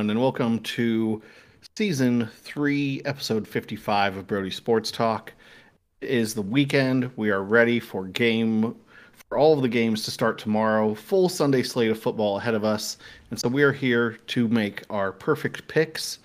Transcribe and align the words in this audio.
everyone, 0.00 0.16
and 0.16 0.22
welcome 0.22 0.58
to 0.60 1.20
season 1.76 2.26
three, 2.38 3.02
episode 3.04 3.46
55 3.46 4.16
of 4.16 4.26
Brody 4.26 4.48
Sports 4.48 4.90
Talk. 4.90 5.34
It 6.00 6.08
is 6.08 6.32
the 6.32 6.40
weekend. 6.40 7.10
We 7.16 7.28
are 7.28 7.42
ready 7.42 7.78
for 7.78 8.06
game 8.06 8.74
for 9.28 9.36
all 9.36 9.52
of 9.52 9.60
the 9.60 9.68
games 9.68 10.02
to 10.04 10.10
start 10.10 10.38
tomorrow. 10.38 10.94
Full 10.94 11.28
Sunday 11.28 11.62
slate 11.62 11.90
of 11.90 12.00
football 12.00 12.38
ahead 12.38 12.54
of 12.54 12.64
us. 12.64 12.96
And 13.28 13.38
so 13.38 13.46
we 13.46 13.62
are 13.62 13.72
here 13.72 14.12
to 14.28 14.48
make 14.48 14.84
our 14.88 15.12
perfect 15.12 15.68
picks. 15.68 16.20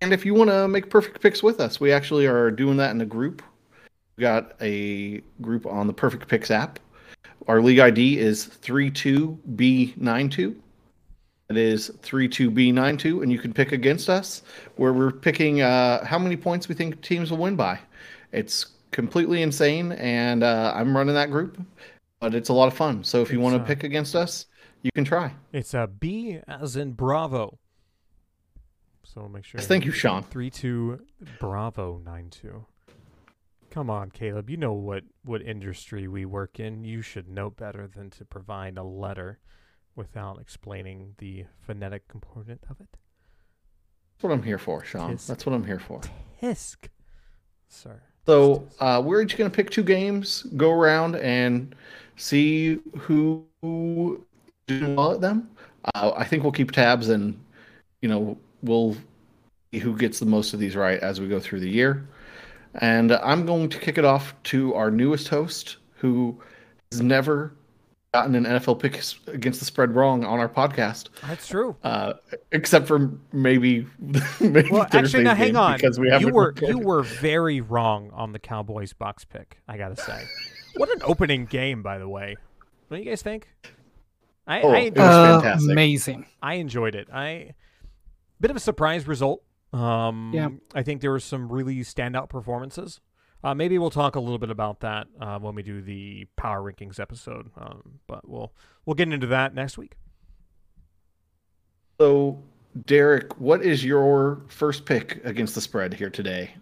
And 0.00 0.12
if 0.12 0.24
you 0.24 0.32
want 0.32 0.50
to 0.50 0.68
make 0.68 0.88
perfect 0.88 1.20
picks 1.20 1.42
with 1.42 1.58
us, 1.58 1.80
we 1.80 1.90
actually 1.90 2.26
are 2.26 2.52
doing 2.52 2.76
that 2.76 2.92
in 2.92 3.00
a 3.00 3.06
group. 3.06 3.42
We 4.16 4.22
got 4.22 4.52
a 4.60 5.20
group 5.40 5.66
on 5.66 5.88
the 5.88 5.92
Perfect 5.92 6.28
Picks 6.28 6.52
app. 6.52 6.78
Our 7.48 7.60
league 7.60 7.80
ID 7.80 8.20
is 8.20 8.46
32B92. 8.46 10.54
It 11.56 11.58
is 11.58 11.90
32B92, 12.02 13.22
and 13.22 13.30
you 13.30 13.38
can 13.38 13.52
pick 13.52 13.70
against 13.70 14.10
us, 14.10 14.42
where 14.74 14.92
we're 14.92 15.12
picking 15.12 15.62
uh, 15.62 16.04
how 16.04 16.18
many 16.18 16.36
points 16.36 16.68
we 16.68 16.74
think 16.74 17.00
teams 17.00 17.30
will 17.30 17.38
win 17.38 17.54
by. 17.54 17.78
It's 18.32 18.66
completely 18.90 19.40
insane, 19.40 19.92
and 19.92 20.42
uh, 20.42 20.72
I'm 20.74 20.96
running 20.96 21.14
that 21.14 21.30
group, 21.30 21.64
but 22.18 22.34
it's 22.34 22.48
a 22.48 22.52
lot 22.52 22.66
of 22.66 22.74
fun. 22.74 23.04
So 23.04 23.22
if 23.22 23.30
you 23.30 23.38
want 23.38 23.54
to 23.54 23.62
uh, 23.62 23.64
pick 23.64 23.84
against 23.84 24.16
us, 24.16 24.46
you 24.82 24.90
can 24.96 25.04
try. 25.04 25.32
It's 25.52 25.74
a 25.74 25.86
B 25.86 26.40
as 26.48 26.74
in 26.74 26.90
Bravo. 26.90 27.60
So 29.04 29.28
make 29.28 29.44
sure. 29.44 29.60
Yes, 29.60 29.68
thank 29.68 29.84
you, 29.84 29.92
Sean. 29.92 30.24
Three 30.24 30.50
two 30.50 31.06
Bravo 31.38 32.00
nine 32.04 32.30
two. 32.30 32.66
Come 33.70 33.90
on, 33.90 34.10
Caleb. 34.10 34.50
You 34.50 34.56
know 34.56 34.72
what 34.72 35.04
what 35.24 35.40
industry 35.40 36.08
we 36.08 36.24
work 36.24 36.58
in. 36.58 36.82
You 36.82 37.00
should 37.00 37.28
know 37.28 37.48
better 37.48 37.86
than 37.86 38.10
to 38.10 38.24
provide 38.24 38.76
a 38.76 38.82
letter 38.82 39.38
without 39.96 40.40
explaining 40.40 41.14
the 41.18 41.44
phonetic 41.66 42.08
component 42.08 42.60
of 42.70 42.80
it. 42.80 42.88
That's 44.14 44.24
what 44.24 44.32
I'm 44.32 44.42
here 44.42 44.58
for, 44.58 44.84
Sean. 44.84 45.14
Tisk. 45.14 45.26
That's 45.26 45.46
what 45.46 45.54
I'm 45.54 45.64
here 45.64 45.78
for. 45.78 46.00
Tisk, 46.42 46.88
sir. 47.68 48.00
So 48.26 48.66
uh, 48.80 49.02
we're 49.04 49.22
each 49.22 49.36
going 49.36 49.50
to 49.50 49.54
pick 49.54 49.70
two 49.70 49.82
games, 49.82 50.42
go 50.56 50.72
around 50.72 51.16
and 51.16 51.74
see 52.16 52.78
who 52.96 53.44
who 53.60 54.24
did 54.66 54.96
well 54.96 55.12
at 55.12 55.20
them. 55.20 55.50
Uh, 55.94 56.12
I 56.16 56.24
think 56.24 56.42
we'll 56.42 56.52
keep 56.52 56.72
tabs 56.72 57.08
and 57.08 57.38
you 58.00 58.08
know 58.08 58.38
we'll 58.62 58.96
see 59.72 59.78
who 59.78 59.96
gets 59.96 60.20
the 60.20 60.26
most 60.26 60.54
of 60.54 60.60
these 60.60 60.74
right 60.74 60.98
as 61.00 61.20
we 61.20 61.28
go 61.28 61.38
through 61.38 61.60
the 61.60 61.68
year. 61.68 62.08
And 62.76 63.12
I'm 63.12 63.46
going 63.46 63.68
to 63.68 63.78
kick 63.78 63.98
it 63.98 64.04
off 64.04 64.34
to 64.44 64.74
our 64.74 64.90
newest 64.90 65.28
host, 65.28 65.76
who 65.96 66.40
has 66.90 67.00
never 67.00 67.54
gotten 68.14 68.34
an 68.36 68.44
NFL 68.44 68.78
pick 68.78 69.02
against 69.34 69.58
the 69.58 69.66
spread 69.66 69.92
wrong 69.94 70.24
on 70.24 70.38
our 70.38 70.48
podcast, 70.48 71.08
That's 71.26 71.48
true. 71.48 71.76
uh, 71.82 72.12
except 72.52 72.86
for 72.86 73.10
maybe. 73.32 73.86
maybe 74.40 74.70
Well, 74.70 74.86
actually, 74.92 75.24
now 75.24 75.34
hang 75.34 75.56
on. 75.56 75.76
because 75.76 75.98
we 75.98 76.08
haven't 76.10 76.28
you 76.28 76.32
were 76.32 76.46
recorded. 76.46 76.68
you 76.68 76.78
were 76.78 77.02
very 77.02 77.60
wrong 77.60 78.10
on 78.14 78.32
the 78.32 78.38
Cowboys 78.38 78.92
Bucs 78.92 79.28
pick. 79.28 79.58
I 79.66 79.76
gotta 79.76 79.96
say, 79.96 80.22
what 80.76 80.88
an 80.90 81.00
opening 81.02 81.46
game, 81.46 81.82
by 81.82 81.98
the 81.98 82.08
way. 82.08 82.36
What 82.86 82.98
do 82.98 83.02
you 83.02 83.08
guys 83.10 83.20
think? 83.22 83.48
I 84.46 84.60
Oh, 84.62 84.70
I, 84.70 84.78
it 84.78 84.94
was 84.96 85.04
Uh, 85.04 85.40
fantastic. 85.40 85.70
Amazing. 85.72 86.26
I 86.40 86.54
enjoyed 86.54 86.94
it. 86.94 87.08
I 87.12 87.54
bit 88.40 88.50
of 88.52 88.56
a 88.56 88.60
surprise 88.60 89.08
result. 89.08 89.42
Um, 89.72 90.30
Yeah. 90.32 90.50
I 90.72 90.84
think 90.84 91.00
there 91.00 91.10
were 91.10 91.18
some 91.18 91.50
really 91.50 91.78
standout 91.80 92.28
performances. 92.28 93.00
Uh, 93.44 93.54
maybe 93.54 93.78
we'll 93.78 93.90
talk 93.90 94.16
a 94.16 94.20
little 94.20 94.38
bit 94.38 94.50
about 94.50 94.80
that 94.80 95.06
uh, 95.20 95.38
when 95.38 95.54
we 95.54 95.62
do 95.62 95.82
the 95.82 96.26
power 96.36 96.62
rankings 96.62 96.98
episode. 96.98 97.50
Um, 97.58 98.00
but 98.06 98.26
we'll 98.26 98.52
we'll 98.86 98.94
get 98.94 99.12
into 99.12 99.26
that 99.28 99.54
next 99.54 99.76
week. 99.76 99.96
So, 102.00 102.42
Derek, 102.86 103.38
what 103.38 103.62
is 103.62 103.84
your 103.84 104.40
first 104.48 104.86
pick 104.86 105.20
against 105.24 105.54
the 105.54 105.60
spread 105.60 105.92
here 105.92 106.10
today? 106.10 106.54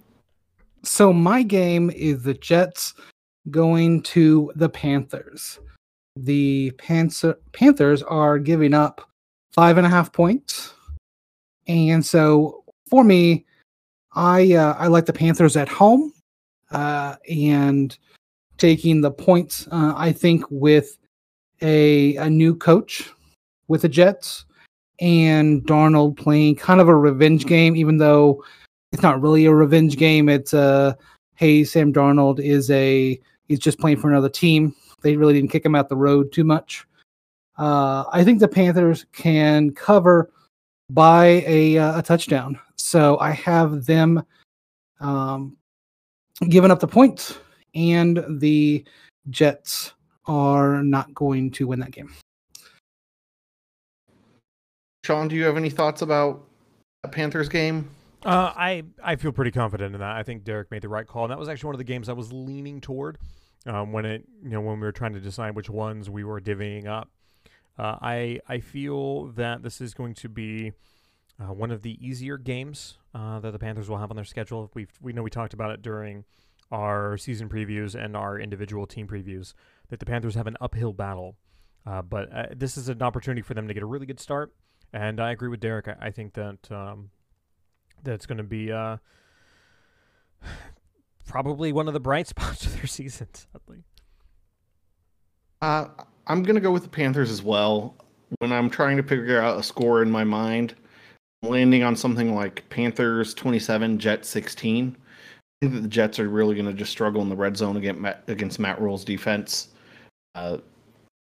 So 0.82 1.12
my 1.12 1.44
game 1.44 1.90
is 1.90 2.24
the 2.24 2.34
Jets 2.34 2.94
going 3.50 4.02
to 4.02 4.52
the 4.56 4.68
Panthers. 4.68 5.60
The 6.16 6.72
Panther- 6.72 7.38
Panthers 7.52 8.02
are 8.02 8.38
giving 8.38 8.74
up 8.74 9.08
five 9.52 9.78
and 9.78 9.86
a 9.86 9.90
half 9.90 10.12
points, 10.12 10.74
and 11.68 12.04
so 12.04 12.64
for 12.90 13.04
me, 13.04 13.46
I 14.14 14.54
uh, 14.54 14.74
I 14.78 14.88
like 14.88 15.06
the 15.06 15.12
Panthers 15.12 15.56
at 15.56 15.68
home, 15.68 16.11
uh, 16.72 17.16
and 17.28 17.96
taking 18.58 19.00
the 19.00 19.10
points. 19.10 19.66
Uh, 19.70 19.94
I 19.96 20.12
think 20.12 20.44
with 20.50 20.98
a 21.60 22.16
a 22.16 22.28
new 22.28 22.54
coach 22.54 23.10
with 23.68 23.82
the 23.82 23.88
Jets 23.88 24.44
and 25.00 25.62
Darnold 25.62 26.16
playing 26.16 26.56
kind 26.56 26.80
of 26.80 26.88
a 26.88 26.94
revenge 26.94 27.46
game, 27.46 27.76
even 27.76 27.98
though 27.98 28.44
it's 28.92 29.02
not 29.02 29.20
really 29.20 29.46
a 29.46 29.54
revenge 29.54 29.96
game. 29.96 30.28
It's 30.28 30.54
uh 30.54 30.94
hey, 31.34 31.64
Sam 31.64 31.92
Darnold 31.92 32.40
is 32.40 32.70
a 32.70 33.20
he's 33.48 33.58
just 33.58 33.78
playing 33.78 33.98
for 33.98 34.10
another 34.10 34.28
team. 34.28 34.74
They 35.02 35.16
really 35.16 35.34
didn't 35.34 35.50
kick 35.50 35.64
him 35.64 35.74
out 35.74 35.88
the 35.88 35.96
road 35.96 36.32
too 36.32 36.44
much. 36.44 36.86
Uh, 37.58 38.04
I 38.12 38.24
think 38.24 38.38
the 38.38 38.48
Panthers 38.48 39.06
can 39.12 39.72
cover 39.72 40.30
by 40.90 41.44
a 41.46 41.78
uh, 41.78 41.98
a 41.98 42.02
touchdown. 42.02 42.58
So 42.76 43.18
I 43.18 43.32
have 43.32 43.86
them 43.86 44.22
um, 45.00 45.56
giving 46.48 46.70
up 46.70 46.80
the 46.80 46.88
points, 46.88 47.38
and 47.74 48.24
the 48.40 48.84
Jets 49.30 49.92
are 50.26 50.82
not 50.82 51.12
going 51.14 51.50
to 51.52 51.66
win 51.66 51.80
that 51.80 51.90
game. 51.90 52.12
Sean, 55.04 55.28
do 55.28 55.34
you 55.34 55.44
have 55.44 55.56
any 55.56 55.70
thoughts 55.70 56.02
about 56.02 56.44
that 57.02 57.12
Panthers 57.12 57.48
game? 57.48 57.90
Uh, 58.24 58.52
I 58.54 58.84
I 59.02 59.16
feel 59.16 59.32
pretty 59.32 59.50
confident 59.50 59.94
in 59.94 60.00
that. 60.00 60.16
I 60.16 60.22
think 60.22 60.44
Derek 60.44 60.70
made 60.70 60.82
the 60.82 60.88
right 60.88 61.06
call, 61.06 61.24
and 61.24 61.32
that 61.32 61.38
was 61.38 61.48
actually 61.48 61.68
one 61.68 61.74
of 61.74 61.78
the 61.78 61.84
games 61.84 62.08
I 62.08 62.12
was 62.12 62.32
leaning 62.32 62.80
toward 62.80 63.18
um, 63.66 63.92
when 63.92 64.04
it 64.04 64.24
you 64.42 64.50
know 64.50 64.60
when 64.60 64.78
we 64.78 64.86
were 64.86 64.92
trying 64.92 65.14
to 65.14 65.20
decide 65.20 65.56
which 65.56 65.68
ones 65.68 66.08
we 66.08 66.22
were 66.22 66.40
divvying 66.40 66.86
up. 66.86 67.10
Uh, 67.76 67.96
I 68.00 68.40
I 68.48 68.60
feel 68.60 69.26
that 69.32 69.64
this 69.64 69.80
is 69.80 69.92
going 69.92 70.14
to 70.14 70.28
be 70.28 70.72
uh, 71.40 71.52
one 71.52 71.70
of 71.70 71.82
the 71.82 71.98
easier 72.06 72.36
games 72.38 72.98
uh, 73.14 73.40
that 73.40 73.52
the 73.52 73.58
Panthers 73.58 73.88
will 73.88 73.98
have 73.98 74.10
on 74.10 74.16
their 74.16 74.24
schedule. 74.24 74.70
We 74.74 74.86
we 75.00 75.12
know 75.12 75.22
we 75.22 75.30
talked 75.30 75.54
about 75.54 75.70
it 75.70 75.82
during 75.82 76.24
our 76.70 77.16
season 77.18 77.48
previews 77.48 77.94
and 77.94 78.16
our 78.16 78.38
individual 78.38 78.86
team 78.86 79.06
previews 79.06 79.52
that 79.88 80.00
the 80.00 80.06
Panthers 80.06 80.34
have 80.34 80.46
an 80.46 80.56
uphill 80.60 80.92
battle, 80.92 81.36
uh, 81.86 82.00
but 82.02 82.32
uh, 82.32 82.46
this 82.56 82.76
is 82.78 82.88
an 82.88 83.02
opportunity 83.02 83.42
for 83.42 83.54
them 83.54 83.68
to 83.68 83.74
get 83.74 83.82
a 83.82 83.86
really 83.86 84.06
good 84.06 84.20
start. 84.20 84.54
And 84.92 85.20
I 85.20 85.32
agree 85.32 85.48
with 85.48 85.60
Derek. 85.60 85.88
I, 85.88 85.96
I 86.00 86.10
think 86.10 86.34
that 86.34 86.70
um, 86.70 87.10
that's 88.02 88.24
going 88.26 88.38
to 88.38 88.44
be 88.44 88.72
uh, 88.72 88.96
probably 91.26 91.72
one 91.72 91.88
of 91.88 91.94
the 91.94 92.00
bright 92.00 92.26
spots 92.28 92.64
of 92.66 92.74
their 92.76 92.86
season. 92.86 93.28
Sadly, 93.34 93.84
Uh, 95.60 95.86
I'm 96.26 96.42
going 96.42 96.54
to 96.54 96.60
go 96.60 96.70
with 96.70 96.84
the 96.84 96.88
Panthers 96.88 97.30
as 97.30 97.42
well. 97.42 97.96
When 98.38 98.52
I'm 98.52 98.70
trying 98.70 98.96
to 98.96 99.02
figure 99.02 99.40
out 99.40 99.58
a 99.58 99.62
score 99.62 100.02
in 100.02 100.10
my 100.10 100.24
mind, 100.24 100.74
landing 101.42 101.82
on 101.82 101.96
something 101.96 102.34
like 102.34 102.68
Panthers 102.70 103.34
27, 103.34 103.98
Jets 103.98 104.28
16. 104.28 104.96
I 104.96 105.66
think 105.66 105.74
that 105.74 105.80
the 105.80 105.88
Jets 105.88 106.18
are 106.18 106.28
really 106.28 106.54
going 106.54 106.66
to 106.66 106.72
just 106.72 106.90
struggle 106.90 107.22
in 107.22 107.28
the 107.28 107.36
red 107.36 107.56
zone 107.56 107.76
against 107.76 108.00
Matt, 108.00 108.24
against 108.28 108.58
Matt 108.58 108.80
Rhule's 108.80 109.04
defense. 109.04 109.68
Uh, 110.34 110.58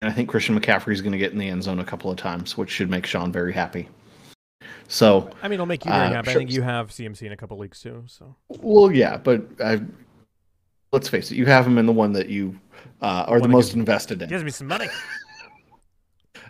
and 0.01 0.11
I 0.11 0.13
think 0.13 0.29
Christian 0.29 0.59
McCaffrey 0.59 0.93
is 0.93 1.01
going 1.01 1.11
to 1.11 1.17
get 1.17 1.31
in 1.31 1.37
the 1.37 1.47
end 1.49 1.63
zone 1.63 1.79
a 1.79 1.83
couple 1.85 2.09
of 2.11 2.17
times, 2.17 2.57
which 2.57 2.69
should 2.69 2.89
make 2.89 3.05
Sean 3.05 3.31
very 3.31 3.53
happy. 3.53 3.87
So, 4.87 5.29
I 5.41 5.47
mean, 5.47 5.53
it'll 5.55 5.65
make 5.65 5.85
you 5.85 5.91
very 5.91 6.05
Uh, 6.05 6.09
happy. 6.13 6.31
I 6.31 6.33
think 6.35 6.51
you 6.51 6.61
have 6.61 6.89
CMC 6.89 7.23
in 7.23 7.31
a 7.31 7.37
couple 7.37 7.57
leagues 7.57 7.81
too. 7.81 8.03
So 8.07 8.35
well, 8.49 8.91
yeah, 8.91 9.17
but 9.17 9.43
I, 9.63 9.81
let's 10.91 11.09
face 11.09 11.31
it, 11.31 11.35
you 11.35 11.45
have 11.47 11.65
him 11.65 11.77
in 11.77 11.85
the 11.87 11.91
one 11.93 12.13
that 12.13 12.29
you 12.29 12.59
uh, 13.01 13.25
are 13.27 13.37
the 13.39 13.43
One 13.43 13.51
most 13.51 13.73
invested 13.73 14.21
in. 14.21 14.29
gives 14.29 14.43
me 14.43 14.51
some 14.51 14.67
money. 14.67 14.87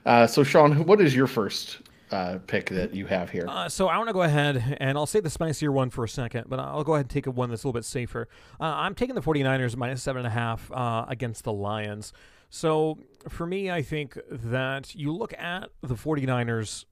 Uh, 0.05 0.27
so, 0.27 0.43
Sean, 0.43 0.85
what 0.85 1.01
is 1.01 1.15
your 1.15 1.25
first 1.25 1.79
uh, 2.11 2.39
pick 2.47 2.69
that 2.69 2.93
you 2.93 3.05
have 3.07 3.29
here? 3.29 3.45
Uh, 3.47 3.69
so 3.69 3.87
I 3.87 3.97
want 3.97 4.09
to 4.09 4.13
go 4.13 4.21
ahead 4.21 4.77
and 4.79 4.97
I'll 4.97 5.05
say 5.05 5.19
the 5.19 5.29
spicier 5.29 5.71
one 5.71 5.89
for 5.89 6.03
a 6.03 6.09
second, 6.09 6.45
but 6.47 6.59
I'll 6.59 6.83
go 6.83 6.93
ahead 6.93 7.05
and 7.05 7.09
take 7.09 7.27
a 7.27 7.31
one 7.31 7.49
that's 7.49 7.63
a 7.63 7.67
little 7.67 7.79
bit 7.79 7.85
safer. 7.85 8.27
Uh, 8.59 8.63
I'm 8.63 8.95
taking 8.95 9.15
the 9.15 9.21
49ers 9.21 9.75
minus 9.75 10.03
seven 10.03 10.19
and 10.19 10.27
a 10.27 10.31
half 10.31 10.71
uh, 10.71 11.05
against 11.07 11.43
the 11.43 11.53
Lions. 11.53 12.13
So 12.49 12.99
for 13.27 13.45
me, 13.45 13.71
I 13.71 13.81
think 13.81 14.17
that 14.29 14.95
you 14.95 15.11
look 15.11 15.33
at 15.33 15.69
the 15.81 15.95
49ers, 15.95 16.85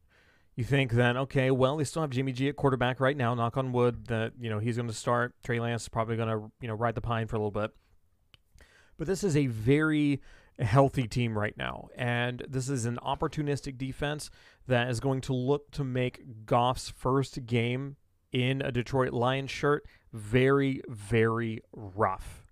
you 0.56 0.64
think 0.64 0.92
then, 0.92 1.18
okay, 1.18 1.52
well, 1.52 1.78
they 1.78 1.84
still 1.84 2.02
have 2.02 2.12
Jimmy 2.12 2.32
G 2.32 2.50
at 2.50 2.56
quarterback 2.56 3.00
right 3.00 3.16
now. 3.16 3.34
Knock 3.34 3.58
on 3.58 3.72
wood 3.72 4.08
that 4.08 4.34
you 4.40 4.50
know 4.50 4.60
he's 4.60 4.76
going 4.76 4.88
to 4.88 4.94
start. 4.94 5.34
Trey 5.44 5.60
Lance 5.60 5.84
is 5.84 5.90
probably 5.90 6.16
going 6.16 6.30
to 6.30 6.52
you 6.62 6.68
know 6.68 6.76
ride 6.76 6.96
the 6.96 7.02
pine 7.02 7.28
for 7.28 7.38
a 7.38 7.40
little 7.40 7.52
bit. 7.52 7.72
But 8.98 9.08
this 9.08 9.24
is 9.24 9.36
a 9.36 9.48
very 9.48 10.22
healthy 10.64 11.08
team 11.08 11.38
right 11.38 11.58
now, 11.58 11.90
and 11.96 12.44
this 12.48 12.70
is 12.70 12.86
an 12.86 12.98
opportunistic 13.06 13.78
defense 13.78 14.30
that 14.68 14.90
is 14.90 15.00
going 15.00 15.22
to 15.22 15.34
look 15.34 15.72
to 15.72 15.84
make 15.84 16.46
Goff's 16.46 16.90
first 16.90 17.46
game 17.46 17.98
in 18.32 18.62
a 18.62 18.72
Detroit 18.72 19.14
Lions 19.14 19.52
shirt 19.52 19.86
very, 20.12 20.82
very 20.88 21.62
rough. 21.74 22.46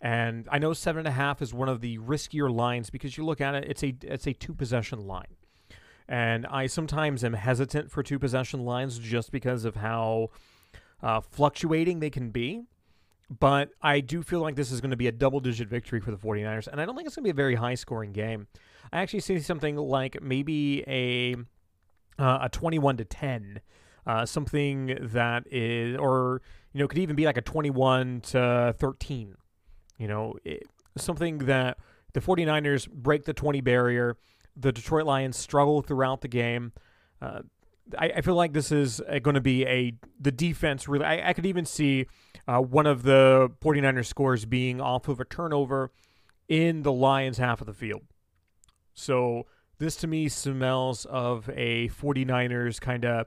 And 0.00 0.48
I 0.50 0.58
know 0.58 0.72
seven 0.72 1.00
and 1.00 1.08
a 1.08 1.12
half 1.12 1.42
is 1.42 1.52
one 1.52 1.68
of 1.68 1.80
the 1.80 1.98
riskier 1.98 2.54
lines 2.54 2.90
because 2.90 3.16
you 3.16 3.24
look 3.24 3.40
at 3.40 3.54
it, 3.54 3.64
it's 3.68 3.82
a 3.82 3.96
it's 4.02 4.26
a 4.26 4.32
two 4.32 4.54
possession 4.54 5.06
line. 5.06 5.36
And 6.08 6.46
I 6.46 6.66
sometimes 6.66 7.24
am 7.24 7.34
hesitant 7.34 7.90
for 7.90 8.02
two 8.02 8.18
possession 8.18 8.64
lines 8.64 8.98
just 8.98 9.30
because 9.30 9.64
of 9.64 9.76
how 9.76 10.30
uh, 11.02 11.20
fluctuating 11.20 12.00
they 12.00 12.10
can 12.10 12.30
be. 12.30 12.62
But 13.30 13.70
I 13.82 14.00
do 14.00 14.22
feel 14.22 14.40
like 14.40 14.56
this 14.56 14.72
is 14.72 14.80
going 14.80 14.90
to 14.90 14.96
be 14.96 15.06
a 15.06 15.12
double 15.12 15.40
digit 15.40 15.68
victory 15.68 16.00
for 16.00 16.10
the 16.10 16.16
49ers. 16.16 16.66
And 16.66 16.80
I 16.80 16.86
don't 16.86 16.96
think 16.96 17.06
it's 17.06 17.16
going 17.16 17.24
to 17.24 17.26
be 17.26 17.30
a 17.30 17.34
very 17.34 17.56
high 17.56 17.74
scoring 17.74 18.12
game. 18.12 18.46
I 18.90 19.00
actually 19.00 19.20
see 19.20 19.38
something 19.40 19.76
like 19.76 20.22
maybe 20.22 20.82
a, 20.86 21.34
uh, 22.18 22.38
a 22.42 22.48
21 22.48 22.96
to 22.98 23.04
10. 23.04 23.60
Uh, 24.06 24.24
something 24.24 24.96
that 25.02 25.44
is, 25.50 25.94
or, 25.98 26.40
you 26.72 26.80
know, 26.80 26.88
could 26.88 26.98
even 26.98 27.14
be 27.14 27.26
like 27.26 27.36
a 27.36 27.42
21 27.42 28.22
to 28.22 28.74
13. 28.78 29.34
You 29.98 30.08
know, 30.08 30.34
it, 30.44 30.62
something 30.96 31.38
that 31.38 31.76
the 32.14 32.20
49ers 32.20 32.90
break 32.90 33.24
the 33.24 33.34
20 33.34 33.60
barrier. 33.60 34.16
The 34.56 34.72
Detroit 34.72 35.04
Lions 35.04 35.36
struggle 35.36 35.82
throughout 35.82 36.22
the 36.22 36.28
game. 36.28 36.72
Uh, 37.20 37.40
I, 37.96 38.12
I, 38.16 38.20
feel 38.22 38.34
like 38.34 38.52
this 38.52 38.72
is 38.72 39.00
going 39.22 39.34
to 39.34 39.40
be 39.40 39.64
a 39.66 39.92
the 40.20 40.32
defense 40.32 40.88
really. 40.88 41.04
I, 41.04 41.30
I 41.30 41.32
could 41.32 41.46
even 41.46 41.64
see 41.64 42.06
uh, 42.48 42.60
one 42.60 42.86
of 42.86 43.02
the 43.02 43.50
49ers 43.62 44.06
scores 44.06 44.46
being 44.46 44.80
off 44.80 45.06
of 45.06 45.20
a 45.20 45.24
turnover 45.24 45.92
in 46.48 46.82
the 46.82 46.92
Lions 46.92 47.36
half 47.36 47.60
of 47.60 47.66
the 47.66 47.74
field. 47.74 48.02
So 48.94 49.46
this 49.78 49.96
to 49.96 50.06
me 50.06 50.28
smells 50.28 51.04
of 51.04 51.50
a 51.54 51.90
49ers 51.90 52.80
kind 52.80 53.04
of 53.04 53.26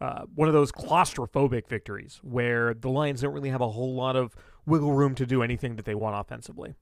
uh, 0.00 0.22
one 0.34 0.48
of 0.48 0.54
those 0.54 0.70
claustrophobic 0.72 1.68
victories 1.68 2.20
where 2.22 2.72
the 2.72 2.88
Lions 2.88 3.20
don't 3.20 3.32
really 3.34 3.50
have 3.50 3.60
a 3.60 3.68
whole 3.68 3.94
lot 3.94 4.14
of 4.14 4.34
wiggle 4.64 4.92
room 4.92 5.16
to 5.16 5.26
do 5.26 5.42
anything 5.42 5.74
that 5.76 5.84
they 5.84 5.94
want 5.96 6.16
offensively. 6.18 6.74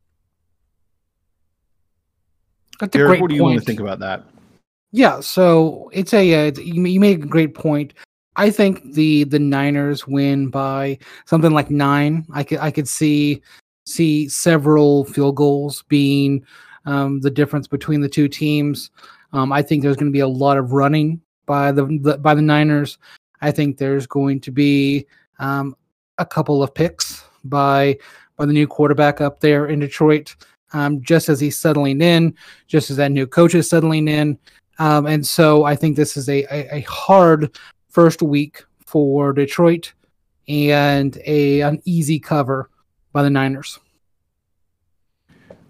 That's 2.79 2.94
a 2.94 2.99
Eric, 2.99 3.09
great 3.09 3.21
what 3.23 3.29
do 3.31 3.35
you 3.37 3.43
point. 3.43 3.55
want 3.55 3.61
to 3.61 3.67
think 3.67 3.81
about 3.81 3.99
that? 4.00 4.25
Yeah, 4.93 5.21
so 5.21 5.91
it's 5.93 6.12
a 6.12 6.49
uh, 6.49 6.53
you, 6.61 6.85
you 6.85 7.00
make 7.00 7.23
a 7.23 7.26
great 7.26 7.55
point. 7.55 7.94
I 8.41 8.51
think 8.51 8.95
the 8.95 9.25
the 9.25 9.39
Niners 9.39 10.07
win 10.07 10.49
by 10.49 10.99
something 11.27 11.53
like 11.53 11.71
nine. 11.71 12.25
I 12.33 12.43
could 12.43 12.59
I 12.59 12.71
could 12.71 12.89
see 12.89 13.43
see 13.85 14.31
several 14.31 15.05
field 15.05 15.37
goals 15.37 15.85
being 15.89 16.47
um, 16.87 17.21
the 17.21 17.31
difference 17.31 17.69
between 17.69 18.01
the 18.01 18.09
two 18.09 18.29
teams. 18.29 18.91
Um, 19.35 19.53
I 19.53 19.61
think 19.61 19.83
there's 19.83 19.97
going 19.97 20.11
to 20.11 20.17
be 20.17 20.21
a 20.21 20.29
lot 20.29 20.57
of 20.57 20.73
running 20.73 21.21
by 21.45 21.71
the, 21.71 21.85
the 22.01 22.17
by 22.17 22.35
the 22.35 22.41
Niners. 22.41 22.97
I 23.43 23.51
think 23.51 23.77
there's 23.77 24.07
going 24.07 24.41
to 24.41 24.51
be 24.51 25.07
um, 25.39 25.77
a 26.17 26.25
couple 26.25 26.63
of 26.63 26.75
picks 26.75 27.23
by 27.45 27.99
by 28.39 28.47
the 28.47 28.55
new 28.55 28.67
quarterback 28.67 29.21
up 29.21 29.41
there 29.41 29.67
in 29.67 29.81
Detroit 29.81 30.35
um, 30.73 31.03
just 31.03 31.29
as 31.29 31.41
he's 31.41 31.59
settling 31.59 32.01
in, 32.01 32.35
just 32.69 32.91
as 32.91 32.97
that 32.97 33.13
new 33.13 33.27
coach 33.27 33.55
is 33.55 33.69
settling 33.69 34.09
in. 34.09 34.39
Um, 34.79 35.05
and 35.05 35.27
so 35.27 35.65
I 35.65 35.77
think 35.77 35.95
this 35.95 36.17
is 36.17 36.27
a, 36.31 36.45
a, 36.45 36.77
a, 36.77 36.81
hard 36.83 37.55
first 37.91 38.23
week 38.23 38.65
for 38.87 39.33
Detroit 39.33 39.93
and 40.49 41.19
a 41.27 41.61
an 41.61 41.81
easy 41.85 42.19
cover 42.19 42.71
by 43.13 43.23
the 43.23 43.31
Niners. 43.31 43.79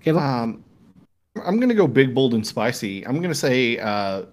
Caleb? 0.03 0.23
Um, 0.23 0.65
I'm 1.45 1.57
going 1.57 1.69
to 1.69 1.75
go 1.75 1.87
big, 1.87 2.15
bold, 2.15 2.35
and 2.35 2.47
spicy. 2.47 3.07
I'm 3.07 3.17
going 3.17 3.29
to 3.31 3.35
say 3.35 3.79
uh, 3.79 4.25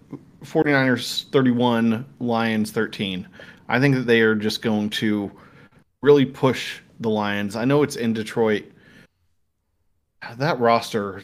49ers 0.44 1.30
31, 1.31 2.06
Lions 2.19 2.72
13. 2.72 3.28
I 3.69 3.80
think 3.80 3.95
that 3.95 4.07
they 4.07 4.22
are 4.22 4.36
just 4.36 4.62
going 4.62 4.90
to 4.92 5.31
really 6.01 6.25
push 6.25 6.80
the 7.00 7.10
Lions. 7.10 7.56
I 7.56 7.66
know 7.66 7.83
it's 7.83 7.98
in 7.98 8.13
Detroit, 8.13 8.66
that 10.38 10.60
roster 10.60 11.24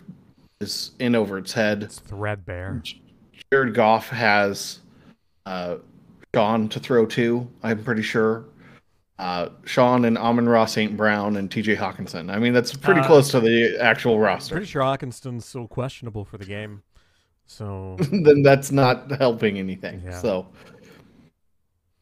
is 0.60 0.92
in 1.00 1.16
over 1.16 1.38
its 1.38 1.54
head. 1.54 1.84
It's 1.84 2.00
threadbare. 2.00 2.82
Jared 3.52 3.74
Goff 3.74 4.10
has 4.10 4.80
uh, 5.46 5.78
Sean 6.36 6.68
to 6.70 6.80
throw 6.80 7.06
to. 7.06 7.48
I'm 7.62 7.84
pretty 7.84 8.02
sure. 8.02 8.46
Uh, 9.20 9.50
Sean 9.66 10.06
and 10.06 10.18
Amon 10.18 10.50
Ross 10.50 10.74
St. 10.74 10.98
Brown 10.98 11.38
and 11.38 11.50
TJ 11.50 11.78
Hockenson. 11.78 12.34
I 12.34 12.40
mean, 12.40 12.54
that's 12.54 12.76
pretty 12.76 13.02
uh, 13.02 13.08
close 13.08 13.30
to 13.32 13.40
the 13.40 13.78
actual 13.80 14.20
roster. 14.20 14.56
Pretty 14.56 14.68
sure 14.68 14.82
Hockenson's 14.82 15.46
still 15.46 15.68
questionable 15.68 16.26
for 16.26 16.38
the 16.38 16.46
game. 16.46 16.82
So 17.46 17.98
then 18.12 18.42
that's 18.42 18.72
not 18.72 19.12
helping 19.12 19.60
anything. 19.60 20.02
Yeah. 20.04 20.20
So 20.20 20.48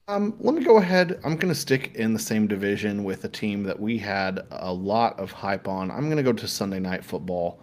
um, 0.08 0.36
let 0.40 0.56
me 0.56 0.64
go 0.64 0.78
ahead. 0.78 1.20
I'm 1.24 1.36
going 1.36 1.54
to 1.54 1.60
stick 1.60 1.96
in 1.96 2.14
the 2.14 2.20
same 2.20 2.48
division 2.48 3.04
with 3.04 3.24
a 3.24 3.30
team 3.30 3.64
that 3.64 3.80
we 3.80 3.98
had 3.98 4.42
a 4.52 4.74
lot 4.74 5.20
of 5.20 5.32
hype 5.32 5.68
on. 5.68 5.92
I'm 5.92 6.06
going 6.06 6.18
to 6.18 6.24
go 6.24 6.34
to 6.34 6.48
Sunday 6.48 6.80
Night 6.80 7.04
Football, 7.04 7.62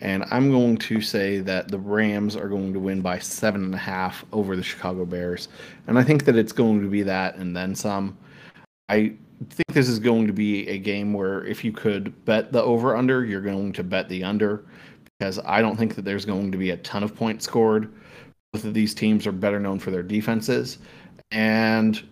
and 0.00 0.24
I'm 0.30 0.50
going 0.50 0.76
to 0.78 1.00
say 1.00 1.40
that 1.40 1.68
the 1.68 1.78
Rams 1.78 2.36
are 2.36 2.48
going 2.48 2.72
to 2.72 2.80
win 2.80 3.00
by 3.00 3.18
seven 3.18 3.64
and 3.64 3.74
a 3.74 3.78
half 3.78 4.24
over 4.32 4.56
the 4.56 4.62
Chicago 4.62 5.04
Bears, 5.04 5.48
and 5.86 5.98
I 5.98 6.04
think 6.04 6.24
that 6.24 6.36
it's 6.36 6.52
going 6.52 6.80
to 6.80 6.88
be 6.88 7.02
that 7.02 7.36
and 7.36 7.56
then 7.56 7.74
some. 7.74 8.16
I 8.88 9.14
think 9.50 9.72
this 9.72 9.88
is 9.88 9.98
going 9.98 10.26
to 10.26 10.32
be 10.32 10.66
a 10.68 10.78
game 10.78 11.12
where 11.12 11.44
if 11.44 11.64
you 11.64 11.72
could 11.72 12.24
bet 12.24 12.52
the 12.52 12.62
over 12.62 12.96
under, 12.96 13.24
you're 13.24 13.40
going 13.40 13.72
to 13.74 13.84
bet 13.84 14.08
the 14.08 14.24
under 14.24 14.64
because 15.18 15.38
I 15.44 15.60
don't 15.62 15.76
think 15.76 15.94
that 15.94 16.04
there's 16.04 16.24
going 16.24 16.50
to 16.52 16.58
be 16.58 16.70
a 16.70 16.76
ton 16.78 17.02
of 17.02 17.14
points 17.14 17.44
scored. 17.44 17.92
Both 18.52 18.64
of 18.64 18.72
these 18.72 18.94
teams 18.94 19.26
are 19.26 19.32
better 19.32 19.60
known 19.60 19.78
for 19.78 19.90
their 19.90 20.02
defenses 20.02 20.78
and 21.30 22.02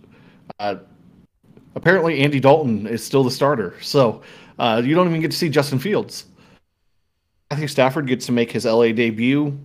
uh, 0.58 0.76
apparently 1.74 2.20
Andy 2.20 2.40
Dalton 2.40 2.86
is 2.86 3.04
still 3.04 3.24
the 3.24 3.30
starter. 3.30 3.74
So 3.80 4.22
uh, 4.58 4.82
you 4.84 4.94
don't 4.94 5.08
even 5.08 5.20
get 5.20 5.30
to 5.30 5.36
see 5.36 5.48
Justin 5.48 5.78
Fields. 5.78 6.26
Matthew 7.50 7.68
Stafford 7.68 8.06
gets 8.06 8.26
to 8.26 8.32
make 8.32 8.50
his 8.50 8.64
LA 8.64 8.92
debut. 8.92 9.56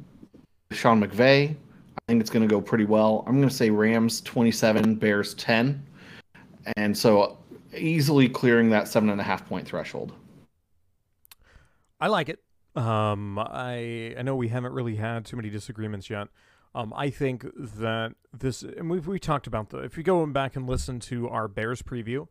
Sean 0.72 1.02
McVay. 1.02 1.50
I 1.50 2.02
think 2.08 2.22
it's 2.22 2.30
going 2.30 2.48
to 2.48 2.54
go 2.54 2.62
pretty 2.62 2.86
well. 2.86 3.24
I'm 3.28 3.38
going 3.38 3.50
to 3.50 3.54
say 3.56 3.70
Rams 3.70 4.22
27, 4.22 4.96
Bears 4.96 5.34
10. 5.36 5.86
And 6.78 6.98
so 6.98 7.38
easily 7.76 8.30
clearing 8.30 8.70
that 8.70 8.88
seven 8.88 9.10
and 9.10 9.20
a 9.20 9.24
half 9.24 9.48
point 9.48 9.68
threshold. 9.68 10.14
I 12.00 12.08
like 12.08 12.30
it. 12.30 12.40
Um, 12.76 13.38
I 13.38 14.16
I 14.18 14.22
know 14.22 14.36
we 14.36 14.48
haven't 14.48 14.74
really 14.74 14.96
had 14.96 15.26
too 15.26 15.36
many 15.36 15.50
disagreements 15.50 16.10
yet. 16.10 16.30
Um, 16.74 16.94
I 16.96 17.10
think 17.10 17.46
that 17.56 18.14
this, 18.34 18.64
and 18.64 18.90
we've 18.90 19.06
we 19.06 19.20
talked 19.20 19.46
about 19.46 19.70
the. 19.70 19.80
If 19.80 19.98
you 19.98 20.04
go 20.04 20.26
back 20.26 20.56
and 20.56 20.68
listen 20.68 21.00
to 21.02 21.28
our 21.28 21.48
Bears 21.48 21.82
preview, 21.82 22.28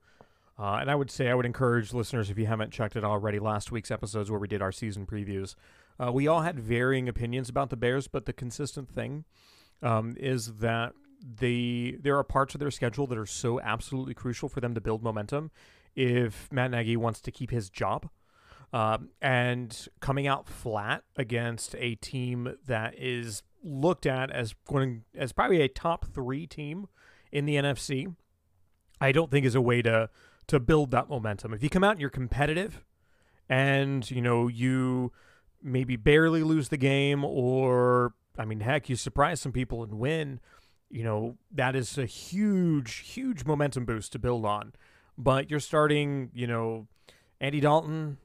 uh, 0.60 0.76
and 0.80 0.90
I 0.90 0.94
would 0.94 1.10
say 1.10 1.28
I 1.28 1.34
would 1.34 1.46
encourage 1.46 1.94
listeners 1.94 2.28
if 2.28 2.38
you 2.38 2.44
haven't 2.44 2.70
checked 2.70 2.94
it 2.94 3.02
already, 3.02 3.38
last 3.38 3.72
week's 3.72 3.90
episodes 3.90 4.30
where 4.30 4.38
we 4.38 4.46
did 4.46 4.60
our 4.60 4.72
season 4.72 5.06
previews, 5.06 5.54
uh, 5.98 6.12
we 6.12 6.28
all 6.28 6.42
had 6.42 6.60
varying 6.60 7.08
opinions 7.08 7.48
about 7.48 7.70
the 7.70 7.76
Bears, 7.76 8.08
but 8.08 8.26
the 8.26 8.32
consistent 8.34 8.90
thing 8.90 9.24
um, 9.82 10.14
is 10.18 10.56
that 10.56 10.92
they 11.22 11.96
there 12.00 12.16
are 12.16 12.24
parts 12.24 12.54
of 12.54 12.58
their 12.60 12.70
schedule 12.70 13.06
that 13.06 13.16
are 13.16 13.26
so 13.26 13.58
absolutely 13.60 14.12
crucial 14.12 14.50
for 14.50 14.60
them 14.60 14.74
to 14.74 14.80
build 14.82 15.02
momentum. 15.02 15.50
If 15.94 16.52
Matt 16.52 16.72
Nagy 16.72 16.96
wants 16.96 17.22
to 17.22 17.30
keep 17.30 17.50
his 17.50 17.70
job, 17.70 18.10
um, 18.72 19.08
and 19.20 19.88
coming 20.00 20.26
out 20.26 20.46
flat 20.46 21.04
against 21.16 21.74
a 21.78 21.94
team 21.96 22.56
that 22.66 22.94
is 22.98 23.42
looked 23.62 24.04
at 24.04 24.30
as 24.30 24.54
going 24.68 25.04
as 25.14 25.32
probably 25.32 25.62
a 25.62 25.68
top 25.68 26.04
three 26.12 26.46
team 26.46 26.86
in 27.32 27.46
the 27.46 27.56
NFC, 27.56 28.14
I 29.00 29.12
don't 29.12 29.30
think 29.30 29.46
is 29.46 29.54
a 29.54 29.60
way 29.60 29.80
to 29.82 30.10
to 30.50 30.58
build 30.58 30.90
that 30.90 31.08
momentum. 31.08 31.54
If 31.54 31.62
you 31.62 31.70
come 31.70 31.84
out 31.84 31.92
and 31.92 32.00
you're 32.00 32.10
competitive, 32.10 32.82
and 33.48 34.08
you 34.10 34.20
know 34.20 34.48
you 34.48 35.12
maybe 35.62 35.94
barely 35.94 36.42
lose 36.42 36.70
the 36.70 36.76
game, 36.76 37.24
or 37.24 38.14
I 38.36 38.44
mean, 38.44 38.58
heck, 38.58 38.88
you 38.88 38.96
surprise 38.96 39.40
some 39.40 39.52
people 39.52 39.84
and 39.84 39.94
win. 39.94 40.40
You 40.88 41.04
know 41.04 41.36
that 41.52 41.76
is 41.76 41.96
a 41.96 42.04
huge, 42.04 42.96
huge 42.96 43.44
momentum 43.44 43.84
boost 43.84 44.10
to 44.12 44.18
build 44.18 44.44
on. 44.44 44.72
But 45.16 45.50
you're 45.50 45.60
starting, 45.60 46.30
you 46.34 46.48
know, 46.48 46.88
Andy 47.40 47.60
Dalton, 47.60 48.18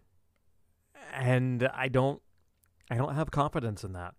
and 1.13 1.70
I 1.75 1.89
don't, 1.89 2.24
I 2.89 2.96
don't 2.96 3.13
have 3.13 3.29
confidence 3.29 3.84
in 3.84 3.94
that. 3.94 4.15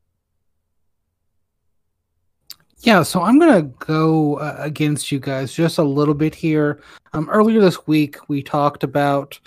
Yeah, 2.80 3.02
so 3.02 3.22
I'm 3.22 3.40
gonna 3.40 3.62
go 3.62 4.36
uh, 4.36 4.56
against 4.58 5.10
you 5.10 5.18
guys 5.18 5.52
just 5.52 5.78
a 5.78 5.82
little 5.82 6.14
bit 6.14 6.36
here. 6.36 6.80
Um, 7.16 7.30
earlier 7.30 7.62
this 7.62 7.87
week 7.87 8.18
we 8.28 8.42
talked 8.42 8.85
about 8.85 9.40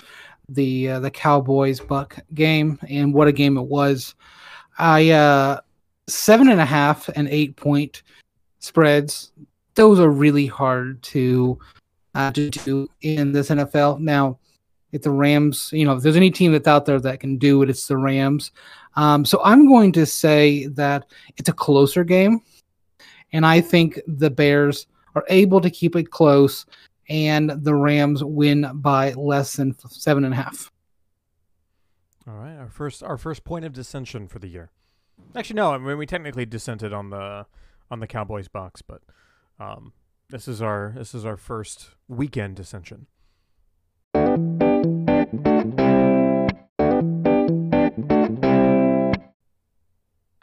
the 0.50 0.90
uh, 0.90 1.00
the 1.02 1.12
Cowboys 1.12 1.80
Buck 1.80 2.18
game 2.34 2.80
and 2.90 3.14
what 3.14 3.28
a 3.28 3.32
game 3.32 3.60
it 3.60 3.68
was. 3.68 4.16
I 4.80 5.12
uh, 5.12 5.60
seven 6.08 6.50
and 6.50 6.60
a 6.60 6.66
half 6.66 7.10
and 7.10 7.28
eight 7.28 7.56
point 7.58 8.02
spreads. 8.58 9.34
Those 9.76 10.00
are 10.00 10.10
really 10.10 10.48
hard 10.48 11.04
to 11.04 11.60
uh, 12.16 12.32
to 12.32 12.50
do 12.50 12.90
in 13.02 13.34
this 13.34 13.50
NFL. 13.50 14.00
Now, 14.00 14.40
if 14.92 15.04
the 15.04 15.12
Rams, 15.12 15.70
you 15.72 15.86
know, 15.86 15.96
if 15.96 16.02
there's 16.02 16.16
any 16.16 16.32
team 16.32 16.52
that's 16.54 16.68
out 16.68 16.88
there 16.88 17.00
that 17.00 17.20
can 17.20 17.38
do 17.38 17.62
it, 17.62 17.70
it's 17.70 17.86
the 17.86 17.98
Rams. 17.98 18.52
Um, 18.96 19.24
so 19.24 19.42
I'm 19.44 19.68
going 19.68 19.92
to 19.92 20.08
say 20.08 20.66
that 20.70 21.06
it's 21.38 21.50
a 21.50 21.54
closer 21.54 22.04
game 22.04 22.42
and 23.32 23.46
I 23.46 23.62
think 23.62 24.00
the 24.08 24.32
Bears 24.32 24.88
are 25.14 25.26
able 25.30 25.62
to 25.62 25.70
keep 25.70 25.96
it 25.96 26.12
close, 26.12 26.66
and 27.10 27.50
the 27.50 27.76
Rams 27.76 28.24
win 28.24 28.70
by 28.76 29.14
less 29.14 29.56
than 29.56 29.76
seven 29.90 30.24
and 30.24 30.34
a 30.34 30.38
half. 30.38 30.72
All 32.28 32.36
right, 32.36 32.56
our 32.58 32.70
first 32.70 33.02
our 33.02 33.18
first 33.18 33.44
point 33.44 33.66
of 33.66 33.74
dissension 33.74 34.28
for 34.28 34.40
the 34.40 34.48
year. 34.48 34.72
Actually, 35.36 35.56
no. 35.56 35.74
I 35.74 35.78
mean, 35.78 35.98
we 35.98 36.06
technically 36.06 36.46
dissented 36.46 36.94
on 36.94 37.10
the 37.10 37.46
on 37.90 38.00
the 38.00 38.08
Cowboys 38.08 38.48
Bucs, 38.48 38.82
but 38.86 39.02
um, 39.60 39.94
this 40.30 40.48
is 40.48 40.62
our 40.62 40.94
this 40.96 41.16
is 41.16 41.26
our 41.26 41.38
first 41.38 41.90
weekend 42.08 42.56
dissension. 42.56 43.08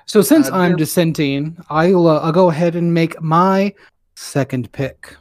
So 0.09 0.23
since 0.23 0.49
Uh, 0.49 0.57
I'm 0.57 0.77
dissenting, 0.77 1.57
I'll 1.69 2.07
uh, 2.07 2.21
I'll 2.21 2.33
go 2.33 2.49
ahead 2.51 2.77
and 2.77 2.95
make 2.95 3.21
my 3.21 3.75
second 4.15 4.73
pick. 4.73 5.17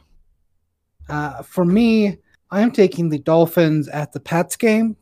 Uh, 1.08 1.42
for 1.42 1.64
me, 1.64 2.18
I 2.50 2.60
am 2.60 2.70
taking 2.70 3.08
the 3.08 3.18
Dolphins 3.18 3.88
at 3.88 4.12
the 4.12 4.20
Pats 4.20 4.56
game, 4.56 4.96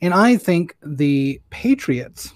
and 0.00 0.12
I 0.14 0.36
think 0.36 0.76
the 0.82 1.40
Patriots 1.50 2.32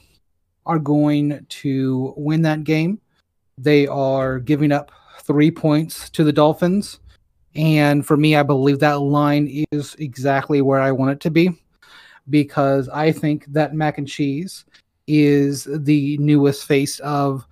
are 0.66 0.78
going 0.78 1.46
to 1.48 2.14
win 2.16 2.42
that 2.42 2.64
game. 2.64 3.00
They 3.58 3.86
are 3.86 4.38
giving 4.38 4.72
up 4.72 4.90
three 5.22 5.50
points 5.50 6.10
to 6.10 6.24
the 6.24 6.32
Dolphins, 6.32 7.00
and 7.54 8.06
for 8.06 8.16
me, 8.16 8.36
I 8.36 8.42
believe 8.42 8.78
that 8.80 9.00
line 9.00 9.64
is 9.72 9.96
exactly 9.98 10.62
where 10.62 10.80
I 10.80 10.92
want 10.92 11.12
it 11.12 11.20
to 11.20 11.30
be, 11.30 11.50
because 12.28 12.88
I 12.88 13.12
think 13.12 13.46
that 13.46 13.74
mac 13.74 13.98
and 13.98 14.06
cheese 14.06 14.64
is 15.06 15.66
the 15.70 16.16
newest 16.18 16.66
face 16.66 17.00
of. 17.00 17.46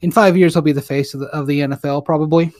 In 0.00 0.10
five 0.10 0.36
years, 0.36 0.52
he'll 0.52 0.62
be 0.62 0.72
the 0.72 0.82
face 0.82 1.14
of 1.14 1.20
the, 1.20 1.26
of 1.28 1.46
the 1.46 1.60
NFL 1.60 2.04
probably, 2.04 2.52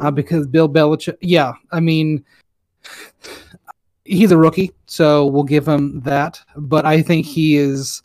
uh, 0.00 0.10
because 0.10 0.46
Bill 0.46 0.68
Belichick. 0.68 1.16
Yeah, 1.20 1.52
I 1.72 1.80
mean, 1.80 2.24
he's 4.04 4.32
a 4.32 4.36
rookie, 4.36 4.72
so 4.86 5.26
we'll 5.26 5.44
give 5.44 5.66
him 5.66 6.00
that. 6.00 6.40
But 6.56 6.86
I 6.86 7.02
think 7.02 7.26
he 7.26 7.56
is 7.56 8.02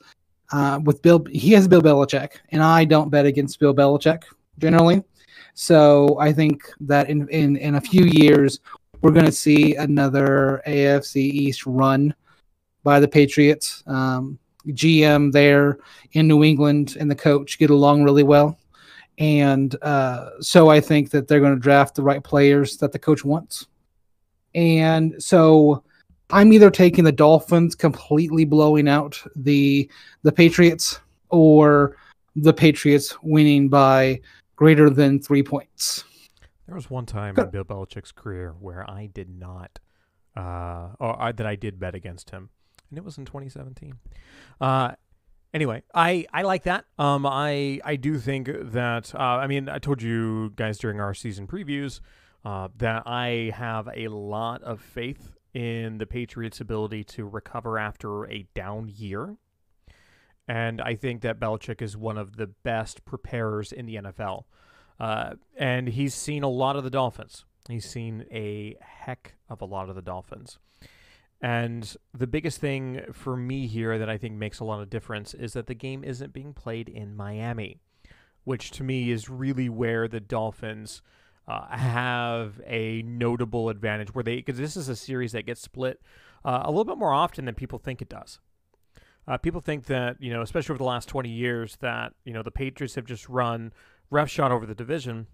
uh, 0.51 0.79
with 0.83 1.01
Bill. 1.01 1.23
He 1.31 1.51
has 1.53 1.67
Bill 1.67 1.81
Belichick, 1.81 2.33
and 2.49 2.61
I 2.61 2.85
don't 2.85 3.09
bet 3.09 3.25
against 3.25 3.59
Bill 3.59 3.73
Belichick 3.73 4.23
generally. 4.59 5.03
So 5.53 6.17
I 6.19 6.33
think 6.33 6.63
that 6.81 7.09
in 7.09 7.27
in 7.29 7.57
in 7.57 7.75
a 7.75 7.81
few 7.81 8.05
years, 8.05 8.59
we're 9.01 9.11
going 9.11 9.25
to 9.25 9.31
see 9.31 9.75
another 9.75 10.61
AFC 10.65 11.17
East 11.17 11.65
run 11.65 12.13
by 12.83 12.99
the 12.99 13.07
Patriots. 13.07 13.83
Um, 13.87 14.39
GM 14.67 15.31
there 15.31 15.79
in 16.13 16.27
New 16.27 16.43
England 16.43 16.95
and 16.99 17.11
the 17.11 17.15
coach 17.15 17.59
get 17.59 17.69
along 17.69 18.03
really 18.03 18.23
well. 18.23 18.57
And 19.17 19.75
uh, 19.83 20.41
so 20.41 20.69
I 20.69 20.79
think 20.79 21.11
that 21.11 21.27
they're 21.27 21.39
going 21.39 21.55
to 21.55 21.59
draft 21.59 21.95
the 21.95 22.03
right 22.03 22.23
players 22.23 22.77
that 22.77 22.91
the 22.91 22.99
coach 22.99 23.23
wants. 23.23 23.67
And 24.55 25.21
so 25.21 25.83
I'm 26.29 26.51
either 26.53 26.71
taking 26.71 27.03
the 27.03 27.11
Dolphins 27.11 27.75
completely 27.75 28.45
blowing 28.45 28.87
out 28.87 29.21
the 29.35 29.89
the 30.23 30.31
Patriots 30.31 30.99
or 31.29 31.97
the 32.35 32.53
Patriots 32.53 33.15
winning 33.21 33.69
by 33.69 34.21
greater 34.55 34.89
than 34.89 35.19
three 35.19 35.43
points. 35.43 36.03
There 36.65 36.75
was 36.75 36.89
one 36.89 37.05
time 37.05 37.37
in 37.37 37.49
Bill 37.49 37.63
Belichick's 37.63 38.11
career 38.11 38.55
where 38.59 38.89
I 38.89 39.07
did 39.07 39.29
not, 39.29 39.79
uh, 40.35 40.89
or 40.99 41.21
I, 41.21 41.31
that 41.33 41.45
I 41.45 41.55
did 41.55 41.79
bet 41.79 41.93
against 41.93 42.29
him, 42.29 42.49
and 42.89 42.97
it 42.97 43.03
was 43.03 43.17
in 43.17 43.25
2017. 43.25 43.93
Uh, 44.61 44.93
anyway, 45.53 45.83
I 45.93 46.25
I 46.33 46.41
like 46.43 46.63
that. 46.63 46.85
Um, 46.97 47.25
I 47.25 47.79
I 47.83 47.95
do 47.95 48.17
think 48.17 48.49
that. 48.51 49.13
Uh, 49.13 49.17
I 49.17 49.47
mean, 49.47 49.69
I 49.69 49.79
told 49.79 50.01
you 50.01 50.51
guys 50.55 50.77
during 50.77 50.99
our 50.99 51.13
season 51.13 51.47
previews 51.47 51.99
uh, 52.45 52.69
that 52.77 53.03
I 53.05 53.51
have 53.55 53.89
a 53.95 54.07
lot 54.09 54.61
of 54.63 54.81
faith 54.81 55.33
in 55.53 55.99
the 55.99 56.05
Patriots' 56.05 56.59
ability 56.59 57.03
to 57.03 57.25
recover 57.25 57.77
after 57.77 58.29
a 58.29 58.47
down 58.53 58.91
year. 58.93 59.37
And 60.47 60.81
I 60.81 60.95
think 60.95 61.21
that 61.21 61.39
Belichick 61.39 61.81
is 61.81 61.95
one 61.95 62.17
of 62.17 62.35
the 62.35 62.47
best 62.47 63.05
preparers 63.05 63.71
in 63.71 63.85
the 63.85 63.95
NFL. 63.95 64.43
Uh, 64.99 65.35
and 65.57 65.87
he's 65.87 66.13
seen 66.13 66.43
a 66.43 66.49
lot 66.49 66.75
of 66.75 66.83
the 66.83 66.89
Dolphins. 66.89 67.45
He's 67.69 67.89
seen 67.89 68.25
a 68.31 68.75
heck 68.81 69.35
of 69.49 69.61
a 69.61 69.65
lot 69.65 69.89
of 69.89 69.95
the 69.95 70.01
Dolphins. 70.01 70.59
And 71.43 71.93
the 72.13 72.25
biggest 72.25 72.61
thing 72.61 73.01
for 73.11 73.35
me 73.35 73.67
here 73.67 73.99
that 73.99 74.09
I 74.09 74.17
think 74.17 74.35
makes 74.35 74.61
a 74.61 74.63
lot 74.63 74.79
of 74.79 74.89
difference 74.89 75.33
is 75.33 75.51
that 75.53 75.67
the 75.67 75.73
game 75.73 76.01
isn't 76.01 76.31
being 76.31 76.53
played 76.53 76.87
in 76.87 77.17
Miami, 77.17 77.81
which 78.45 78.71
to 78.71 78.83
me 78.83 79.11
is 79.11 79.29
really 79.29 79.67
where 79.67 80.07
the 80.07 80.21
Dolphins 80.21 81.01
uh, 81.45 81.67
have 81.75 82.61
a 82.65 83.01
notable 83.01 83.67
advantage. 83.67 84.15
Where 84.15 84.23
they, 84.23 84.37
because 84.37 84.57
this 84.57 84.77
is 84.77 84.87
a 84.87 84.95
series 84.95 85.33
that 85.33 85.45
gets 85.45 85.59
split 85.59 85.99
uh, 86.45 86.61
a 86.63 86.71
little 86.71 86.85
bit 86.85 86.97
more 86.97 87.11
often 87.11 87.43
than 87.43 87.55
people 87.55 87.77
think 87.77 88.01
it 88.01 88.07
does. 88.07 88.39
Uh, 89.27 89.37
people 89.37 89.59
think 89.59 89.87
that 89.87 90.15
you 90.21 90.31
know, 90.31 90.41
especially 90.41 90.71
over 90.71 90.77
the 90.77 90.85
last 90.85 91.09
twenty 91.09 91.29
years, 91.29 91.75
that 91.81 92.13
you 92.23 92.31
know 92.31 92.41
the 92.41 92.51
Patriots 92.51 92.95
have 92.95 93.05
just 93.05 93.27
run 93.27 93.73
roughshod 94.09 94.53
over 94.53 94.65
the 94.65 94.73
division. 94.73 95.27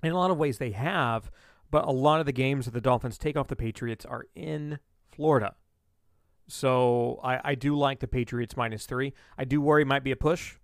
In 0.00 0.12
a 0.12 0.16
lot 0.16 0.30
of 0.30 0.38
ways, 0.38 0.58
they 0.58 0.70
have, 0.70 1.28
but 1.72 1.88
a 1.88 1.90
lot 1.90 2.20
of 2.20 2.26
the 2.26 2.32
games 2.32 2.66
that 2.66 2.70
the 2.70 2.80
Dolphins 2.80 3.18
take 3.18 3.36
off 3.36 3.48
the 3.48 3.56
Patriots 3.56 4.06
are 4.06 4.26
in 4.36 4.78
Florida. 5.20 5.54
So 6.48 7.20
I, 7.22 7.50
I 7.50 7.54
do 7.54 7.76
like 7.76 8.00
the 8.00 8.08
Patriots 8.08 8.56
minus 8.56 8.86
three. 8.86 9.12
I 9.36 9.44
do 9.44 9.60
worry 9.60 9.82
it 9.82 9.86
might 9.86 10.02
be 10.02 10.12
a 10.12 10.16
push, 10.16 10.56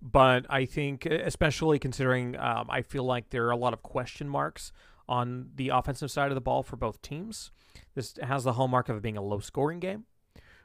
but 0.00 0.46
I 0.48 0.64
think, 0.64 1.04
especially 1.04 1.78
considering 1.78 2.34
um, 2.38 2.68
I 2.70 2.80
feel 2.80 3.04
like 3.04 3.28
there 3.28 3.44
are 3.48 3.50
a 3.50 3.56
lot 3.56 3.74
of 3.74 3.82
question 3.82 4.30
marks 4.30 4.72
on 5.10 5.50
the 5.56 5.68
offensive 5.68 6.10
side 6.10 6.30
of 6.30 6.36
the 6.36 6.40
ball 6.40 6.62
for 6.62 6.76
both 6.76 7.02
teams. 7.02 7.50
This 7.94 8.14
has 8.22 8.44
the 8.44 8.54
hallmark 8.54 8.88
of 8.88 9.02
being 9.02 9.18
a 9.18 9.22
low 9.22 9.40
scoring 9.40 9.78
game, 9.78 10.06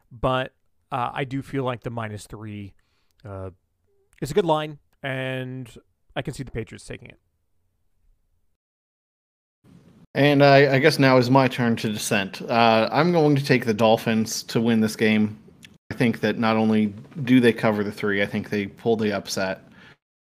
but 0.10 0.54
uh, 0.90 1.12
I 1.14 1.26
do 1.26 1.42
feel 1.42 1.66
like 1.66 1.84
the 1.84 1.90
minus 1.90 2.28
three 2.28 2.76
uh, 3.26 3.50
is 4.22 4.32
a 4.32 4.34
good 4.34 4.46
line, 4.46 4.80
and 5.04 5.70
I 6.16 6.22
can 6.22 6.34
see 6.34 6.44
the 6.44 6.52
Patriots 6.52 6.86
taking 6.86 7.10
it. 7.10 7.20
And 10.18 10.44
I, 10.44 10.74
I 10.74 10.80
guess 10.80 10.98
now 10.98 11.18
is 11.18 11.30
my 11.30 11.48
turn 11.48 11.76
to 11.76 11.94
dissent. 11.94 12.42
Uh, 12.42 12.90
I'm 12.92 13.12
going 13.12 13.36
to 13.36 13.46
take 13.46 13.66
the 13.66 13.74
Dolphins 13.74 14.42
to 14.46 14.60
win 14.60 14.82
this 14.82 14.96
game. 14.96 15.38
I 15.92 15.94
think 15.94 16.22
that 16.22 16.40
not 16.40 16.58
only 16.58 16.88
do 17.24 17.40
they 17.40 17.54
cover 17.54 17.84
the 17.84 17.92
three, 17.92 18.24
I 18.24 18.26
think 18.26 18.50
they 18.50 18.66
pull 18.66 18.96
the 18.96 19.14
upset. 19.14 19.62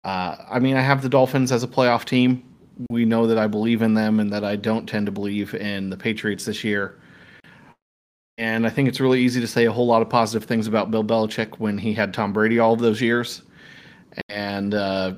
Uh, 0.03 0.37
I 0.51 0.59
mean, 0.59 0.79
I 0.79 0.81
have 0.81 1.03
the 1.03 1.11
Dolphins 1.11 1.53
as 1.53 1.63
a 1.65 1.69
playoff 1.69 2.07
team. 2.07 2.43
We 2.89 3.05
know 3.05 3.27
that 3.27 3.37
I 3.37 3.47
believe 3.47 3.83
in 3.83 3.93
them 3.93 4.21
and 4.21 4.33
that 4.33 4.43
I 4.43 4.57
don't 4.57 4.87
tend 4.87 5.05
to 5.05 5.13
believe 5.13 5.55
in 5.55 5.91
the 5.91 5.99
Patriots 5.99 6.47
this 6.47 6.65
year. 6.65 6.99
And 8.39 8.67
I 8.67 8.71
think 8.71 8.89
it's 8.89 9.01
really 9.01 9.21
easy 9.21 9.43
to 9.43 9.47
say 9.47 9.67
a 9.67 9.73
whole 9.73 9.87
lot 9.87 10.01
of 10.01 10.09
positive 10.09 10.49
things 10.49 10.67
about 10.67 10.91
Bill 10.91 11.05
Belichick 11.05 11.59
when 11.59 11.77
he 11.77 11.93
had 11.93 12.15
Tom 12.15 12.33
Brady 12.33 12.59
all 12.59 12.73
of 12.73 12.81
those 12.81 13.03
years. 13.03 13.43
And 14.31 14.73
uh, 14.73 15.17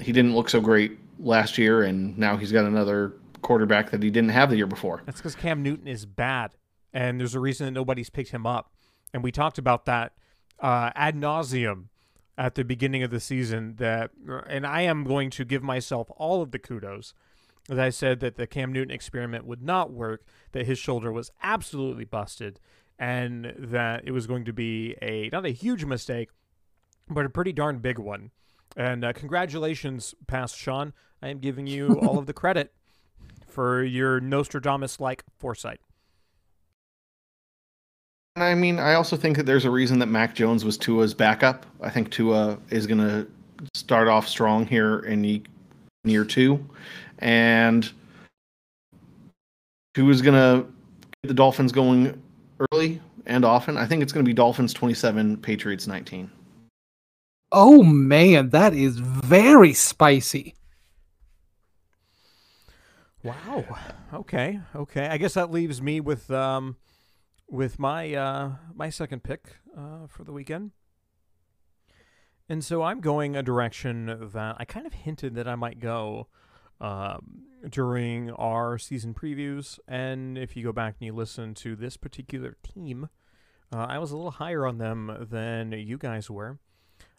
he 0.00 0.10
didn't 0.10 0.34
look 0.34 0.50
so 0.50 0.60
great 0.60 0.98
last 1.20 1.56
year, 1.56 1.84
and 1.84 2.18
now 2.18 2.36
he's 2.36 2.50
got 2.50 2.64
another 2.64 3.12
quarterback 3.42 3.90
that 3.90 4.02
he 4.02 4.10
didn't 4.10 4.30
have 4.30 4.50
the 4.50 4.56
year 4.56 4.66
before. 4.66 5.02
That's 5.04 5.18
because 5.18 5.34
Cam 5.34 5.62
Newton 5.62 5.86
is 5.86 6.06
bad, 6.06 6.56
and 6.92 7.20
there's 7.20 7.34
a 7.34 7.40
reason 7.40 7.66
that 7.66 7.72
nobody's 7.72 8.10
picked 8.10 8.30
him 8.30 8.46
up. 8.46 8.72
And 9.12 9.22
we 9.22 9.30
talked 9.30 9.58
about 9.58 9.84
that 9.86 10.12
uh, 10.60 10.90
ad 10.94 11.16
nauseum 11.16 11.86
at 12.38 12.54
the 12.54 12.64
beginning 12.64 13.02
of 13.02 13.10
the 13.10 13.20
season. 13.20 13.76
That, 13.76 14.10
and 14.48 14.66
I 14.66 14.82
am 14.82 15.04
going 15.04 15.30
to 15.30 15.44
give 15.44 15.62
myself 15.62 16.08
all 16.16 16.42
of 16.42 16.50
the 16.50 16.58
kudos. 16.58 17.14
That 17.68 17.78
I 17.78 17.90
said 17.90 18.18
that 18.20 18.36
the 18.36 18.46
Cam 18.46 18.72
Newton 18.72 18.90
experiment 18.90 19.46
would 19.46 19.62
not 19.62 19.92
work, 19.92 20.24
that 20.50 20.66
his 20.66 20.78
shoulder 20.78 21.12
was 21.12 21.30
absolutely 21.44 22.04
busted, 22.04 22.58
and 22.98 23.54
that 23.56 24.02
it 24.04 24.10
was 24.10 24.26
going 24.26 24.44
to 24.46 24.52
be 24.52 24.96
a 25.00 25.28
not 25.30 25.46
a 25.46 25.50
huge 25.50 25.84
mistake, 25.84 26.30
but 27.08 27.24
a 27.24 27.30
pretty 27.30 27.52
darn 27.52 27.78
big 27.78 27.98
one. 27.98 28.32
And 28.76 29.04
uh, 29.04 29.12
congratulations, 29.12 30.14
past 30.26 30.56
Sean. 30.56 30.92
I 31.22 31.28
am 31.28 31.38
giving 31.38 31.68
you 31.68 32.00
all 32.00 32.18
of 32.18 32.26
the 32.26 32.32
credit 32.32 32.72
for 33.52 33.84
your 33.84 34.20
Nostradamus 34.20 34.98
like 34.98 35.22
foresight. 35.38 35.80
And 38.34 38.44
I 38.44 38.54
mean, 38.54 38.78
I 38.78 38.94
also 38.94 39.16
think 39.16 39.36
that 39.36 39.44
there's 39.44 39.66
a 39.66 39.70
reason 39.70 39.98
that 39.98 40.06
Mac 40.06 40.34
Jones 40.34 40.64
was 40.64 40.78
Tua's 40.78 41.12
backup. 41.12 41.66
I 41.82 41.90
think 41.90 42.10
Tua 42.10 42.58
is 42.70 42.86
going 42.86 43.00
to 43.00 43.28
start 43.74 44.08
off 44.08 44.26
strong 44.26 44.66
here 44.66 45.00
in 45.00 45.44
year 46.04 46.24
two, 46.24 46.64
and 47.18 47.90
Tua's 49.94 50.22
going 50.22 50.34
to 50.34 50.66
get 51.22 51.28
the 51.28 51.34
Dolphins 51.34 51.72
going 51.72 52.20
early 52.72 53.00
and 53.26 53.44
often. 53.44 53.76
I 53.76 53.86
think 53.86 54.02
it's 54.02 54.12
going 54.12 54.24
to 54.24 54.28
be 54.28 54.34
Dolphins 54.34 54.72
27, 54.72 55.36
Patriots 55.36 55.86
19. 55.86 56.30
Oh 57.52 57.82
man, 57.82 58.48
that 58.48 58.72
is 58.72 58.96
very 58.98 59.74
spicy. 59.74 60.54
Wow. 63.22 63.64
Okay. 64.12 64.60
Okay. 64.74 65.06
I 65.06 65.16
guess 65.16 65.34
that 65.34 65.50
leaves 65.50 65.80
me 65.80 66.00
with 66.00 66.30
um, 66.30 66.76
with 67.48 67.78
my 67.78 68.14
uh, 68.14 68.52
my 68.74 68.90
second 68.90 69.22
pick 69.22 69.56
uh, 69.76 70.06
for 70.08 70.24
the 70.24 70.32
weekend. 70.32 70.72
And 72.48 72.64
so 72.64 72.82
I'm 72.82 73.00
going 73.00 73.36
a 73.36 73.42
direction 73.42 74.06
that 74.06 74.56
I 74.58 74.64
kind 74.64 74.86
of 74.86 74.92
hinted 74.92 75.36
that 75.36 75.46
I 75.46 75.54
might 75.54 75.78
go 75.78 76.26
um, 76.80 77.44
during 77.70 78.30
our 78.32 78.76
season 78.78 79.14
previews. 79.14 79.78
And 79.86 80.36
if 80.36 80.56
you 80.56 80.64
go 80.64 80.72
back 80.72 80.96
and 80.98 81.06
you 81.06 81.14
listen 81.14 81.54
to 81.54 81.76
this 81.76 81.96
particular 81.96 82.56
team, 82.62 83.08
uh, 83.72 83.86
I 83.88 83.98
was 83.98 84.10
a 84.10 84.16
little 84.16 84.32
higher 84.32 84.66
on 84.66 84.78
them 84.78 85.26
than 85.30 85.72
you 85.72 85.96
guys 85.96 86.28
were. 86.28 86.58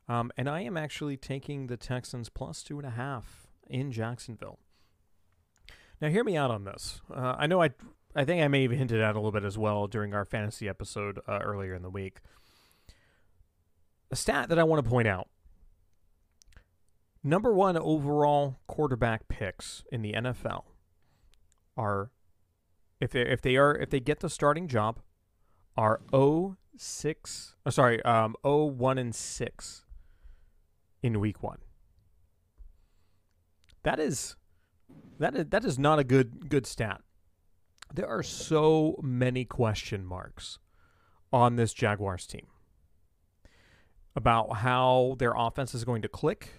Um, 0.07 0.31
and 0.37 0.49
I 0.49 0.61
am 0.61 0.75
actually 0.75 1.15
taking 1.15 1.67
the 1.67 1.77
Texans 1.77 2.27
plus 2.27 2.61
two 2.61 2.77
and 2.77 2.85
a 2.85 2.91
half 2.91 3.47
in 3.69 3.91
Jacksonville. 3.91 4.59
Now, 6.03 6.09
hear 6.09 6.25
me 6.25 6.35
out 6.35 6.51
on 6.51 6.65
this. 6.65 6.99
Uh, 7.09 7.35
I 7.37 7.47
know 7.47 7.63
I, 7.63 7.69
I 8.13 8.25
think 8.25 8.43
I 8.43 8.49
may 8.49 8.63
have 8.63 8.71
hinted 8.71 8.99
at 8.99 9.15
a 9.15 9.17
little 9.17 9.31
bit 9.31 9.45
as 9.45 9.57
well 9.57 9.87
during 9.87 10.13
our 10.13 10.25
fantasy 10.25 10.67
episode 10.67 11.21
uh, 11.29 11.39
earlier 11.41 11.73
in 11.73 11.81
the 11.81 11.89
week. 11.89 12.17
A 14.11 14.17
stat 14.17 14.49
that 14.49 14.59
I 14.59 14.65
want 14.65 14.83
to 14.83 14.89
point 14.89 15.07
out 15.07 15.29
number 17.23 17.53
one 17.53 17.77
overall 17.77 18.57
quarterback 18.67 19.29
picks 19.29 19.85
in 19.93 20.01
the 20.01 20.11
NFL 20.11 20.65
are 21.77 22.11
if 22.99 23.11
they 23.11 23.21
if 23.21 23.41
they 23.41 23.55
are 23.55 23.73
if 23.73 23.89
they 23.89 24.01
get 24.01 24.19
the 24.19 24.29
starting 24.29 24.67
job 24.67 24.99
are 25.77 26.01
0 26.11 26.57
6 26.75 27.55
oh, 27.65 27.69
sorry 27.69 28.03
um 28.03 28.35
0 28.45 28.65
1 28.65 28.97
and 28.97 29.15
6 29.15 29.85
in 31.01 31.21
week 31.21 31.41
1 31.41 31.59
that 33.83 34.01
is 34.01 34.35
that 35.23 35.35
is 35.35 35.45
that 35.49 35.65
is 35.65 35.79
not 35.79 35.99
a 35.99 36.03
good 36.03 36.49
good 36.49 36.65
stat 36.65 37.01
there 37.93 38.07
are 38.07 38.23
so 38.23 38.99
many 39.03 39.45
question 39.45 40.05
marks 40.05 40.57
on 41.31 41.55
this 41.55 41.73
Jaguars 41.73 42.25
team 42.25 42.47
about 44.15 44.57
how 44.57 45.15
their 45.19 45.33
offense 45.35 45.73
is 45.73 45.83
going 45.83 46.01
to 46.01 46.07
click 46.07 46.49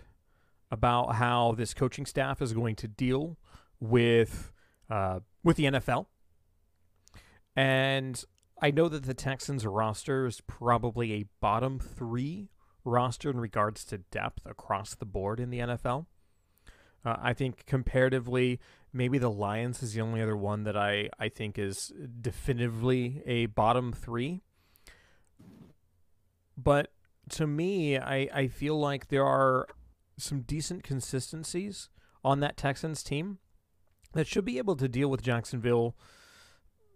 about 0.71 1.15
how 1.15 1.55
this 1.57 1.75
coaching 1.75 2.07
staff 2.07 2.41
is 2.43 2.53
going 2.53 2.77
to 2.77 2.89
deal 2.89 3.39
with 3.81 4.53
uh, 4.91 5.21
with 5.43 5.57
the 5.57 5.65
NFL. 5.65 6.07
And 7.57 8.23
I 8.61 8.71
know 8.71 8.89
that 8.89 9.05
the 9.05 9.15
Texans 9.15 9.65
roster 9.65 10.27
is 10.27 10.41
probably 10.41 11.13
a 11.13 11.27
bottom 11.41 11.79
three 11.79 12.49
roster 12.85 13.31
in 13.31 13.39
regards 13.39 13.85
to 13.87 13.99
depth 13.99 14.45
across 14.47 14.95
the 14.95 15.07
board 15.07 15.39
in 15.39 15.51
the 15.51 15.61
NFL. 15.61 16.07
Uh, 17.05 17.17
I 17.21 17.33
think 17.33 17.67
comparatively, 17.67 18.61
maybe 18.93 19.19
the 19.19 19.31
Lions 19.31 19.83
is 19.83 19.95
the 19.95 20.01
only 20.01 20.23
other 20.23 20.37
one 20.37 20.65
that 20.65 20.77
I, 20.77 21.11
I 21.19 21.29
think 21.29 21.59
is 21.59 21.93
definitively 22.21 23.23
a 23.27 23.47
bottom 23.47 23.93
three. 23.93 24.43
But 26.57 26.93
to 27.31 27.47
me, 27.47 27.99
I, 27.99 28.29
I 28.33 28.49
feel 28.49 28.79
like 28.79 29.09
there 29.09 29.25
are 29.25 29.67
some 30.17 30.43
decent 30.43 30.83
consistencies 30.83 31.89
on 32.25 32.41
that 32.41 32.57
Texans 32.57 33.03
team 33.03 33.39
that 34.13 34.27
should 34.27 34.45
be 34.45 34.59
able 34.59 34.77
to 34.77 34.89
deal 34.89 35.11
with 35.11 35.23
Jacksonville 35.23 35.97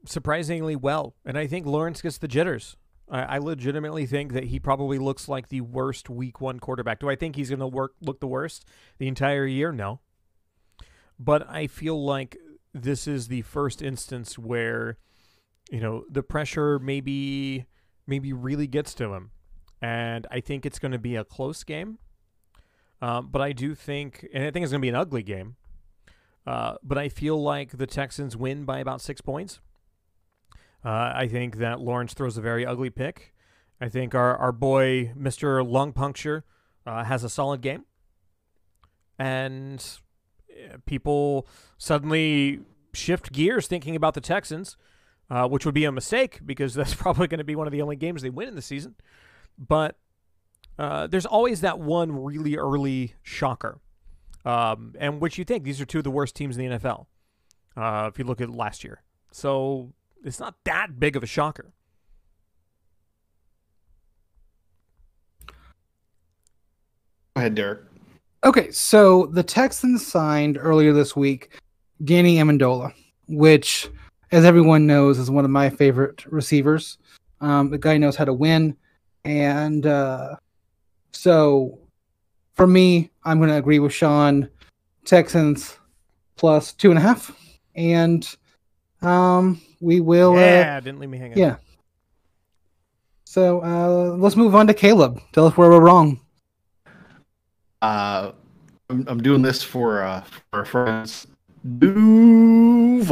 surprisingly 0.06 0.76
well. 0.76 1.14
And 1.24 1.36
I 1.36 1.46
think 1.46 1.66
Lawrence 1.66 2.00
gets 2.00 2.18
the 2.18 2.28
jitters. 2.28 2.76
I, 3.10 3.38
legitimately 3.38 4.06
think 4.06 4.32
that 4.32 4.44
he 4.44 4.60
probably 4.60 4.98
looks 4.98 5.28
like 5.28 5.48
the 5.48 5.62
worst 5.62 6.10
week 6.10 6.40
one 6.40 6.60
quarterback. 6.60 7.00
Do 7.00 7.08
I 7.08 7.16
think 7.16 7.36
he's 7.36 7.48
going 7.48 7.60
to 7.60 7.66
work 7.66 7.94
look 8.00 8.20
the 8.20 8.26
worst 8.26 8.64
the 8.98 9.08
entire 9.08 9.46
year? 9.46 9.72
No. 9.72 10.00
But 11.18 11.48
I 11.48 11.66
feel 11.66 12.04
like 12.04 12.36
this 12.74 13.06
is 13.06 13.28
the 13.28 13.42
first 13.42 13.82
instance 13.82 14.38
where, 14.38 14.98
you 15.70 15.80
know, 15.80 16.04
the 16.10 16.22
pressure 16.22 16.78
maybe 16.78 17.66
maybe 18.06 18.32
really 18.32 18.66
gets 18.66 18.94
to 18.94 19.12
him. 19.14 19.30
And 19.80 20.26
I 20.30 20.40
think 20.40 20.66
it's 20.66 20.78
going 20.78 20.92
to 20.92 20.98
be 20.98 21.16
a 21.16 21.24
close 21.24 21.64
game. 21.64 21.98
Um, 23.00 23.28
but 23.30 23.40
I 23.40 23.52
do 23.52 23.74
think, 23.74 24.26
and 24.34 24.44
I 24.44 24.50
think 24.50 24.64
it's 24.64 24.72
going 24.72 24.80
to 24.80 24.84
be 24.84 24.88
an 24.88 24.96
ugly 24.96 25.22
game. 25.22 25.56
Uh, 26.46 26.74
but 26.82 26.98
I 26.98 27.08
feel 27.08 27.40
like 27.40 27.76
the 27.76 27.86
Texans 27.86 28.36
win 28.36 28.64
by 28.64 28.80
about 28.80 29.00
six 29.00 29.20
points. 29.20 29.60
Uh, 30.84 31.12
I 31.14 31.28
think 31.28 31.56
that 31.56 31.80
Lawrence 31.80 32.14
throws 32.14 32.36
a 32.36 32.40
very 32.40 32.64
ugly 32.64 32.90
pick. 32.90 33.34
I 33.80 33.88
think 33.88 34.14
our, 34.14 34.36
our 34.36 34.52
boy, 34.52 35.12
Mr. 35.18 35.66
Lung 35.68 35.92
Puncture, 35.92 36.44
uh, 36.86 37.04
has 37.04 37.24
a 37.24 37.28
solid 37.28 37.60
game. 37.60 37.84
And 39.18 39.84
eh, 40.50 40.76
people 40.86 41.46
suddenly 41.76 42.60
shift 42.92 43.32
gears 43.32 43.66
thinking 43.66 43.96
about 43.96 44.14
the 44.14 44.20
Texans, 44.20 44.76
uh, 45.30 45.48
which 45.48 45.64
would 45.66 45.74
be 45.74 45.84
a 45.84 45.92
mistake 45.92 46.40
because 46.44 46.74
that's 46.74 46.94
probably 46.94 47.26
going 47.26 47.38
to 47.38 47.44
be 47.44 47.56
one 47.56 47.66
of 47.66 47.72
the 47.72 47.82
only 47.82 47.96
games 47.96 48.22
they 48.22 48.30
win 48.30 48.48
in 48.48 48.54
the 48.54 48.62
season. 48.62 48.94
But 49.58 49.96
uh, 50.78 51.08
there's 51.08 51.26
always 51.26 51.60
that 51.62 51.78
one 51.78 52.12
really 52.12 52.56
early 52.56 53.14
shocker, 53.22 53.80
um, 54.44 54.94
and 54.98 55.20
which 55.20 55.36
you 55.36 55.44
think 55.44 55.64
these 55.64 55.80
are 55.80 55.84
two 55.84 55.98
of 55.98 56.04
the 56.04 56.10
worst 56.10 56.36
teams 56.36 56.56
in 56.56 56.70
the 56.70 56.78
NFL. 56.78 57.06
Uh, 57.76 58.08
if 58.12 58.18
you 58.18 58.24
look 58.24 58.40
at 58.40 58.50
last 58.50 58.84
year, 58.84 59.02
so 59.32 59.92
it's 60.24 60.40
not 60.40 60.54
that 60.64 60.98
big 60.98 61.16
of 61.16 61.22
a 61.22 61.26
shocker. 61.26 61.72
Go 65.48 65.54
ahead, 67.36 67.54
Derek. 67.54 67.80
Okay, 68.44 68.70
so 68.70 69.26
the 69.26 69.42
Texans 69.42 70.06
signed 70.06 70.58
earlier 70.60 70.92
this 70.92 71.16
week 71.16 71.60
Danny 72.04 72.36
Amendola, 72.36 72.92
which, 73.28 73.88
as 74.32 74.44
everyone 74.44 74.86
knows, 74.86 75.18
is 75.18 75.30
one 75.30 75.44
of 75.44 75.50
my 75.50 75.70
favorite 75.70 76.24
receivers. 76.26 76.98
Um, 77.40 77.70
the 77.70 77.78
guy 77.78 77.96
knows 77.96 78.16
how 78.16 78.24
to 78.24 78.32
win, 78.32 78.76
and 79.24 79.86
uh, 79.86 80.36
so 81.12 81.78
for 82.54 82.66
me, 82.66 83.10
I'm 83.24 83.38
going 83.38 83.50
to 83.50 83.56
agree 83.56 83.78
with 83.78 83.92
Sean. 83.92 84.48
Texans 85.04 85.78
plus 86.36 86.72
two 86.74 86.90
and 86.90 86.98
a 86.98 87.02
half, 87.02 87.34
and 87.74 88.36
um, 89.00 89.60
we 89.80 90.00
will. 90.00 90.32
Uh, 90.32 90.40
yeah, 90.40 90.76
uh, 90.76 90.80
didn't 90.80 91.00
leave 91.00 91.10
me 91.10 91.18
hanging. 91.18 91.38
Yeah. 91.38 91.56
So 93.24 93.62
uh, 93.62 94.16
let's 94.16 94.36
move 94.36 94.54
on 94.54 94.66
to 94.68 94.74
Caleb. 94.74 95.20
Tell 95.32 95.46
us 95.46 95.56
where 95.56 95.70
we're 95.70 95.80
wrong. 95.80 96.20
Uh, 97.82 98.32
I'm, 98.90 99.04
I'm 99.06 99.22
doing 99.22 99.42
this 99.42 99.62
for 99.62 100.02
uh, 100.02 100.22
for 100.22 100.58
our 100.60 100.64
friends. 100.64 101.26
Duval. 101.78 103.06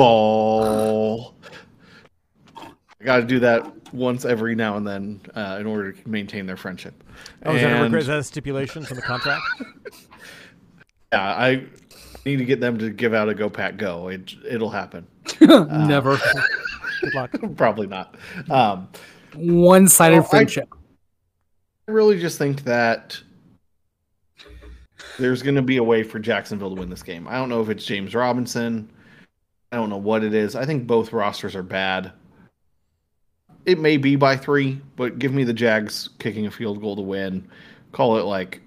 I 2.59 3.05
got 3.05 3.18
to 3.18 3.24
do 3.24 3.38
that 3.40 3.92
once 3.92 4.24
every 4.24 4.55
now 4.55 4.76
and 4.76 4.87
then 4.87 5.20
uh, 5.35 5.59
in 5.61 5.66
order 5.66 5.92
to 5.92 6.09
maintain 6.09 6.46
their 6.46 6.57
friendship. 6.57 7.05
Oh, 7.44 7.55
is, 7.55 7.62
that 7.62 7.92
a, 7.92 7.96
is 7.96 8.07
that 8.07 8.18
a 8.18 8.24
stipulation 8.24 8.85
from 8.85 8.96
the 8.96 9.02
contract? 9.02 9.42
yeah, 11.12 11.22
I 11.22 11.66
need 12.26 12.36
to 12.36 12.44
get 12.44 12.60
them 12.60 12.78
to 12.78 12.90
give 12.90 13.14
out 13.14 13.28
a 13.28 13.34
Go 13.34 13.48
Pack 13.48 13.76
Go. 13.76 14.08
It, 14.08 14.34
it'll 14.48 14.70
happen. 14.70 15.06
Never. 15.40 16.12
Uh, 16.12 16.42
Good 17.00 17.14
luck. 17.14 17.30
Probably 17.56 17.86
not. 17.86 18.16
Um, 18.50 18.88
One-sided 19.34 20.20
well, 20.20 20.24
friendship. 20.24 20.68
I 21.88 21.92
really 21.92 22.18
just 22.18 22.38
think 22.38 22.64
that 22.64 23.20
there's 25.18 25.42
going 25.42 25.54
to 25.54 25.62
be 25.62 25.76
a 25.76 25.84
way 25.84 26.02
for 26.02 26.18
Jacksonville 26.18 26.74
to 26.74 26.80
win 26.80 26.90
this 26.90 27.02
game. 27.02 27.26
I 27.28 27.34
don't 27.34 27.48
know 27.48 27.62
if 27.62 27.68
it's 27.68 27.84
James 27.84 28.14
Robinson. 28.14 28.90
I 29.72 29.76
don't 29.76 29.90
know 29.90 29.96
what 29.96 30.24
it 30.24 30.34
is. 30.34 30.54
I 30.54 30.66
think 30.66 30.86
both 30.86 31.12
rosters 31.12 31.54
are 31.54 31.62
bad 31.62 32.12
it 33.66 33.80
may 33.80 33.96
be 33.96 34.16
by 34.16 34.36
three, 34.36 34.80
but 34.94 35.18
give 35.18 35.34
me 35.34 35.44
the 35.44 35.52
Jags 35.52 36.08
kicking 36.20 36.46
a 36.46 36.50
field 36.50 36.80
goal 36.80 36.96
to 36.96 37.02
win. 37.02 37.46
Call 37.92 38.16
it 38.16 38.22
like 38.22 38.62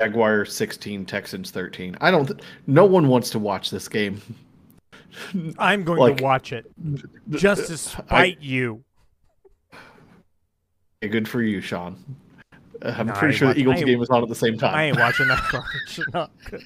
Jaguars 0.00 0.54
16, 0.54 1.06
Texans 1.06 1.50
13. 1.50 1.96
I 2.00 2.10
don't. 2.10 2.26
Th- 2.26 2.40
no 2.66 2.84
one 2.84 3.08
wants 3.08 3.30
to 3.30 3.38
watch 3.38 3.70
this 3.70 3.88
game. 3.88 4.20
I'm 5.58 5.84
going 5.84 5.98
like, 5.98 6.16
to 6.18 6.22
watch 6.22 6.52
it 6.52 6.66
just 7.30 7.68
to 7.68 7.76
spite 7.76 8.38
I, 8.40 8.42
you. 8.42 8.84
Good 11.00 11.28
for 11.28 11.42
you, 11.42 11.60
Sean. 11.60 12.02
Uh, 12.82 12.94
I'm 12.98 13.06
no, 13.06 13.12
pretty 13.14 13.34
sure 13.34 13.48
watch, 13.48 13.54
the 13.54 13.62
Eagles 13.62 13.82
game 13.82 14.02
is 14.02 14.10
on 14.10 14.22
at 14.22 14.28
the 14.28 14.34
same 14.34 14.58
time. 14.58 14.74
I 14.74 14.84
ain't 14.84 14.98
watching 14.98 15.28
that 15.28 15.42
garbage. 15.50 16.00
no, 16.14 16.28
good. 16.50 16.62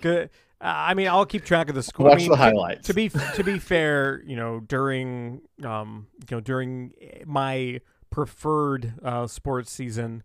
good. 0.00 0.30
Uh, 0.60 0.72
I 0.74 0.94
mean, 0.94 1.08
I'll 1.08 1.26
keep 1.26 1.44
track 1.44 1.68
of 1.68 1.74
the 1.74 1.82
score. 1.82 2.06
Watch 2.06 2.16
I 2.16 2.18
mean, 2.18 2.30
the 2.30 2.36
highlights. 2.36 2.86
To, 2.86 2.92
to, 2.92 2.94
be 2.94 3.08
to 3.08 3.44
be 3.44 3.58
fair, 3.58 4.22
you 4.26 4.36
know, 4.36 4.60
during 4.60 5.42
um, 5.64 6.06
you 6.28 6.36
know, 6.36 6.40
during 6.40 6.92
my 7.26 7.80
preferred 8.10 8.94
uh, 9.02 9.26
sports 9.26 9.72
season, 9.72 10.22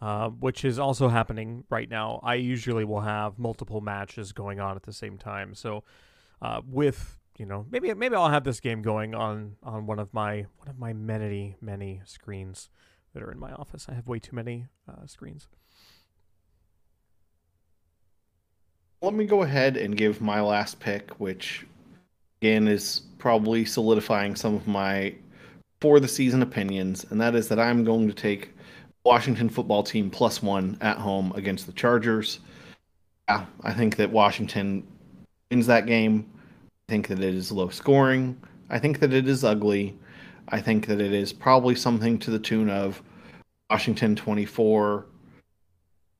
uh, 0.00 0.28
which 0.28 0.64
is 0.64 0.78
also 0.78 1.08
happening 1.08 1.64
right 1.70 1.88
now, 1.88 2.20
I 2.22 2.34
usually 2.34 2.84
will 2.84 3.00
have 3.00 3.38
multiple 3.38 3.80
matches 3.80 4.32
going 4.32 4.60
on 4.60 4.76
at 4.76 4.82
the 4.82 4.92
same 4.92 5.18
time. 5.18 5.54
So, 5.54 5.84
uh, 6.42 6.60
with 6.66 7.18
you 7.38 7.46
know, 7.46 7.66
maybe 7.70 7.92
maybe 7.94 8.14
I'll 8.14 8.30
have 8.30 8.44
this 8.44 8.60
game 8.60 8.82
going 8.82 9.14
on 9.14 9.56
on 9.62 9.86
one 9.86 9.98
of 9.98 10.12
my 10.14 10.46
one 10.56 10.68
of 10.68 10.78
my 10.78 10.92
many 10.92 11.56
many 11.60 12.02
screens 12.04 12.68
that 13.12 13.22
are 13.22 13.32
in 13.32 13.38
my 13.38 13.52
office. 13.52 13.86
I 13.88 13.94
have 13.94 14.06
way 14.06 14.18
too 14.18 14.36
many 14.36 14.66
uh, 14.88 15.06
screens. 15.06 15.48
let 19.04 19.12
me 19.12 19.26
go 19.26 19.42
ahead 19.42 19.76
and 19.76 19.96
give 19.96 20.22
my 20.22 20.40
last 20.40 20.80
pick, 20.80 21.10
which 21.20 21.66
again 22.40 22.66
is 22.66 23.02
probably 23.18 23.64
solidifying 23.64 24.34
some 24.34 24.54
of 24.54 24.66
my 24.66 25.14
for 25.80 26.00
the 26.00 26.08
season 26.08 26.40
opinions, 26.40 27.04
and 27.10 27.20
that 27.20 27.34
is 27.34 27.48
that 27.48 27.60
I'm 27.60 27.84
going 27.84 28.08
to 28.08 28.14
take 28.14 28.53
Washington 29.04 29.48
football 29.48 29.82
team 29.82 30.10
plus 30.10 30.42
one 30.42 30.78
at 30.80 30.96
home 30.96 31.32
against 31.34 31.66
the 31.66 31.72
Chargers. 31.72 32.40
Yeah, 33.28 33.46
I 33.62 33.72
think 33.72 33.96
that 33.96 34.10
Washington 34.10 34.86
wins 35.50 35.66
that 35.66 35.86
game. 35.86 36.30
I 36.88 36.92
think 36.92 37.08
that 37.08 37.20
it 37.20 37.34
is 37.34 37.52
low 37.52 37.68
scoring. 37.68 38.40
I 38.70 38.78
think 38.78 39.00
that 39.00 39.12
it 39.12 39.28
is 39.28 39.44
ugly. 39.44 39.96
I 40.48 40.60
think 40.60 40.86
that 40.86 41.00
it 41.00 41.12
is 41.12 41.32
probably 41.32 41.74
something 41.74 42.18
to 42.18 42.30
the 42.30 42.38
tune 42.38 42.70
of 42.70 43.02
Washington 43.70 44.14
24, 44.16 45.06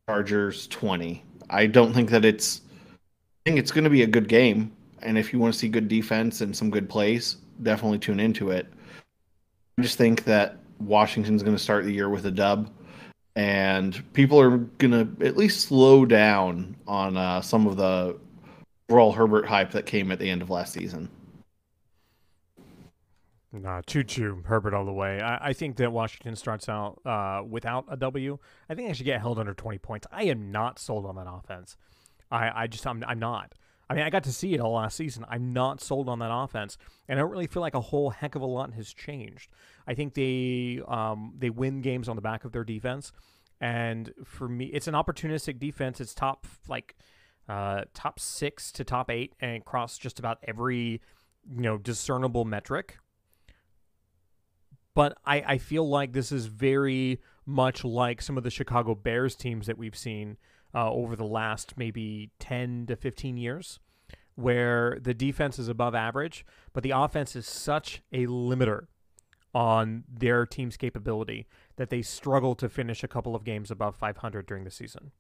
Chargers 0.09 0.67
20. 0.69 1.23
I 1.51 1.67
don't 1.67 1.93
think 1.93 2.11
that 2.11 2.25
it's 2.25 2.63
I 2.91 3.51
think 3.51 3.59
it's 3.59 3.71
going 3.71 3.85
to 3.85 3.91
be 3.91 4.03
a 4.03 4.07
good 4.07 4.29
game 4.29 4.73
and 5.05 5.19
if 5.19 5.33
you 5.33 5.39
want 5.39 5.53
to 5.53 5.59
see 5.59 5.69
good 5.69 5.89
defense 5.89 6.41
and 6.41 6.57
some 6.57 6.71
good 6.71 6.89
plays, 6.89 7.37
definitely 7.63 7.99
tune 7.99 8.19
into 8.19 8.51
it. 8.51 8.67
I 9.79 9.83
just 9.83 9.99
think 9.99 10.25
that 10.25 10.57
Washington's 10.81 11.43
going 11.43 11.57
to 11.57 11.63
start 11.63 11.85
the 11.85 11.93
year 11.93 12.09
with 12.09 12.27
a 12.27 12.31
dub 12.31 12.71
and 13.37 14.03
people 14.13 14.41
are 14.41 14.59
going 14.59 14.93
to 14.93 15.27
at 15.27 15.37
least 15.37 15.63
slow 15.63 16.05
down 16.05 16.77
on 16.87 17.17
uh, 17.17 17.41
some 17.41 17.67
of 17.67 17.77
the 17.77 18.19
overall 18.89 19.13
Herbert 19.13 19.47
hype 19.47 19.73
that 19.73 19.87
came 19.87 20.13
at 20.13 20.19
the 20.19 20.31
end 20.31 20.43
of 20.43 20.51
last 20.51 20.73
season. 20.73 21.09
Nah, 23.53 23.83
choo 23.83 24.03
choo, 24.03 24.43
Herbert 24.47 24.75
all 24.75 24.85
the 24.85 24.93
way. 24.93 25.21
I, 25.21 25.51
I 25.51 25.53
think 25.53 25.77
that 25.77 25.93
Washington 25.93 26.35
starts 26.35 26.69
out 26.69 27.01
uh, 27.05 27.43
without 27.49 27.85
a 27.89 27.97
W. 27.97 28.39
I 28.69 28.75
think 28.75 28.89
they 28.89 28.95
should 28.95 29.07
get 29.07 29.21
held 29.21 29.39
under 29.39 29.55
20 29.55 29.79
points. 29.79 30.07
I 30.11 30.25
am 30.25 30.51
not 30.51 30.79
sold 30.79 31.07
on 31.07 31.15
that 31.17 31.29
offense. 31.29 31.77
I, 32.31 32.63
I 32.63 32.67
just, 32.67 32.85
I'm, 32.87 33.05
I'm 33.07 33.21
not. 33.21 33.55
I 33.89 33.95
mean, 33.95 34.05
I 34.05 34.11
got 34.11 34.25
to 34.25 34.33
see 34.33 34.55
it 34.55 34.61
all 34.61 34.75
last 34.75 34.97
season. 34.97 35.25
I'm 35.29 35.53
not 35.53 35.81
sold 35.81 36.09
on 36.09 36.19
that 36.21 36.33
offense, 36.33 36.79
and 37.09 37.19
I 37.19 37.23
don't 37.23 37.31
really 37.31 37.47
feel 37.47 37.61
like 37.61 37.75
a 37.75 37.81
whole 37.81 38.11
heck 38.11 38.35
of 38.35 38.43
a 38.43 38.47
lot 38.47 38.73
has 38.75 38.93
changed. 38.93 39.51
I 39.87 39.95
think 39.95 40.15
they 40.15 40.81
um, 40.89 41.35
they 41.39 41.51
win 41.51 41.81
games 41.81 42.09
on 42.09 42.17
the 42.17 42.23
back 42.23 42.45
of 42.45 42.53
their 42.53 42.65
defense, 42.65 43.13
and 43.61 44.13
for 44.25 44.49
me, 44.49 44.67
it's 44.67 44.89
an 44.89 44.95
opportunistic 44.95 45.59
defense. 45.59 46.01
It's 46.01 46.15
top 46.15 46.47
like 46.69 46.97
uh, 47.49 47.83
top 47.93 48.19
six 48.19 48.73
to 48.73 48.85
top 48.85 49.11
eight, 49.11 49.35
and 49.41 49.59
across 49.59 49.99
just 49.99 50.19
about 50.19 50.39
every 50.45 51.03
you 51.51 51.61
know 51.61 51.77
discernible 51.77 52.45
metric 52.45 52.97
but 54.95 55.19
I, 55.27 55.41
I 55.41 55.59
feel 55.59 55.89
like 55.89 56.13
this 56.13 56.33
is 56.33 56.47
very 56.47 57.21
much 57.45 57.85
like 57.85 58.23
some 58.23 58.39
of 58.39 58.45
the 58.45 58.51
Chicago 58.51 58.95
Bears 58.95 59.35
teams 59.35 59.67
that 59.67 59.77
we've 59.77 59.97
seen 59.97 60.37
uh, 60.75 60.91
over 60.91 61.17
the 61.17 61.25
last 61.25 61.75
maybe 61.77 62.31
10 62.39 62.87
to 62.87 62.97
15 62.97 63.37
years, 63.37 63.79
where 64.35 64.99
the 65.01 65.15
defense 65.15 65.59
is 65.59 65.69
above 65.69 65.95
average, 65.95 66.45
but 66.73 66.83
the 66.83 66.91
offense 66.91 67.37
is 67.37 67.47
such 67.47 68.03
a 68.13 68.27
limiter 68.27 68.87
on 69.55 70.03
their 70.09 70.45
team's 70.45 70.77
capability 70.77 71.47
that 71.77 71.89
they 71.89 72.03
struggle 72.03 72.55
to 72.57 72.69
finish 72.69 73.05
a 73.05 73.09
couple 73.09 73.37
of 73.37 73.45
games 73.45 73.71
above 73.71 73.95
500 73.95 74.47
during 74.47 74.65
the 74.65 74.71
season. 74.71 75.13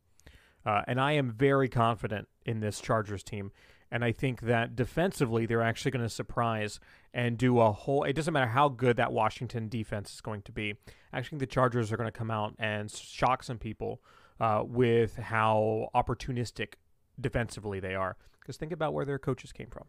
Uh, 0.66 0.82
and 0.88 1.00
I 1.00 1.12
am 1.12 1.30
very 1.30 1.68
confident 1.68 2.28
in 2.44 2.60
this 2.60 2.80
Chargers 2.80 3.22
team. 3.22 3.52
And 3.90 4.04
I 4.04 4.10
think 4.10 4.40
that 4.40 4.74
defensively, 4.74 5.46
they're 5.46 5.62
actually 5.62 5.92
going 5.92 6.02
to 6.02 6.08
surprise 6.08 6.80
and 7.12 7.38
do 7.38 7.60
a 7.60 7.70
whole. 7.70 8.02
It 8.02 8.14
doesn't 8.14 8.32
matter 8.32 8.50
how 8.50 8.68
good 8.68 8.96
that 8.96 9.12
Washington 9.12 9.68
defense 9.68 10.14
is 10.14 10.20
going 10.20 10.42
to 10.42 10.52
be. 10.52 10.74
Actually, 11.12 11.38
the 11.38 11.46
Chargers 11.46 11.92
are 11.92 11.96
going 11.96 12.08
to 12.08 12.18
come 12.18 12.30
out 12.30 12.54
and 12.58 12.90
shock 12.90 13.44
some 13.44 13.58
people 13.58 14.00
uh, 14.40 14.62
with 14.64 15.16
how 15.16 15.88
opportunistic 15.94 16.74
defensively 17.20 17.80
they 17.80 17.94
are. 17.94 18.16
Because 18.40 18.56
think 18.56 18.72
about 18.72 18.92
where 18.92 19.04
their 19.04 19.18
coaches 19.18 19.52
came 19.52 19.68
from. 19.68 19.84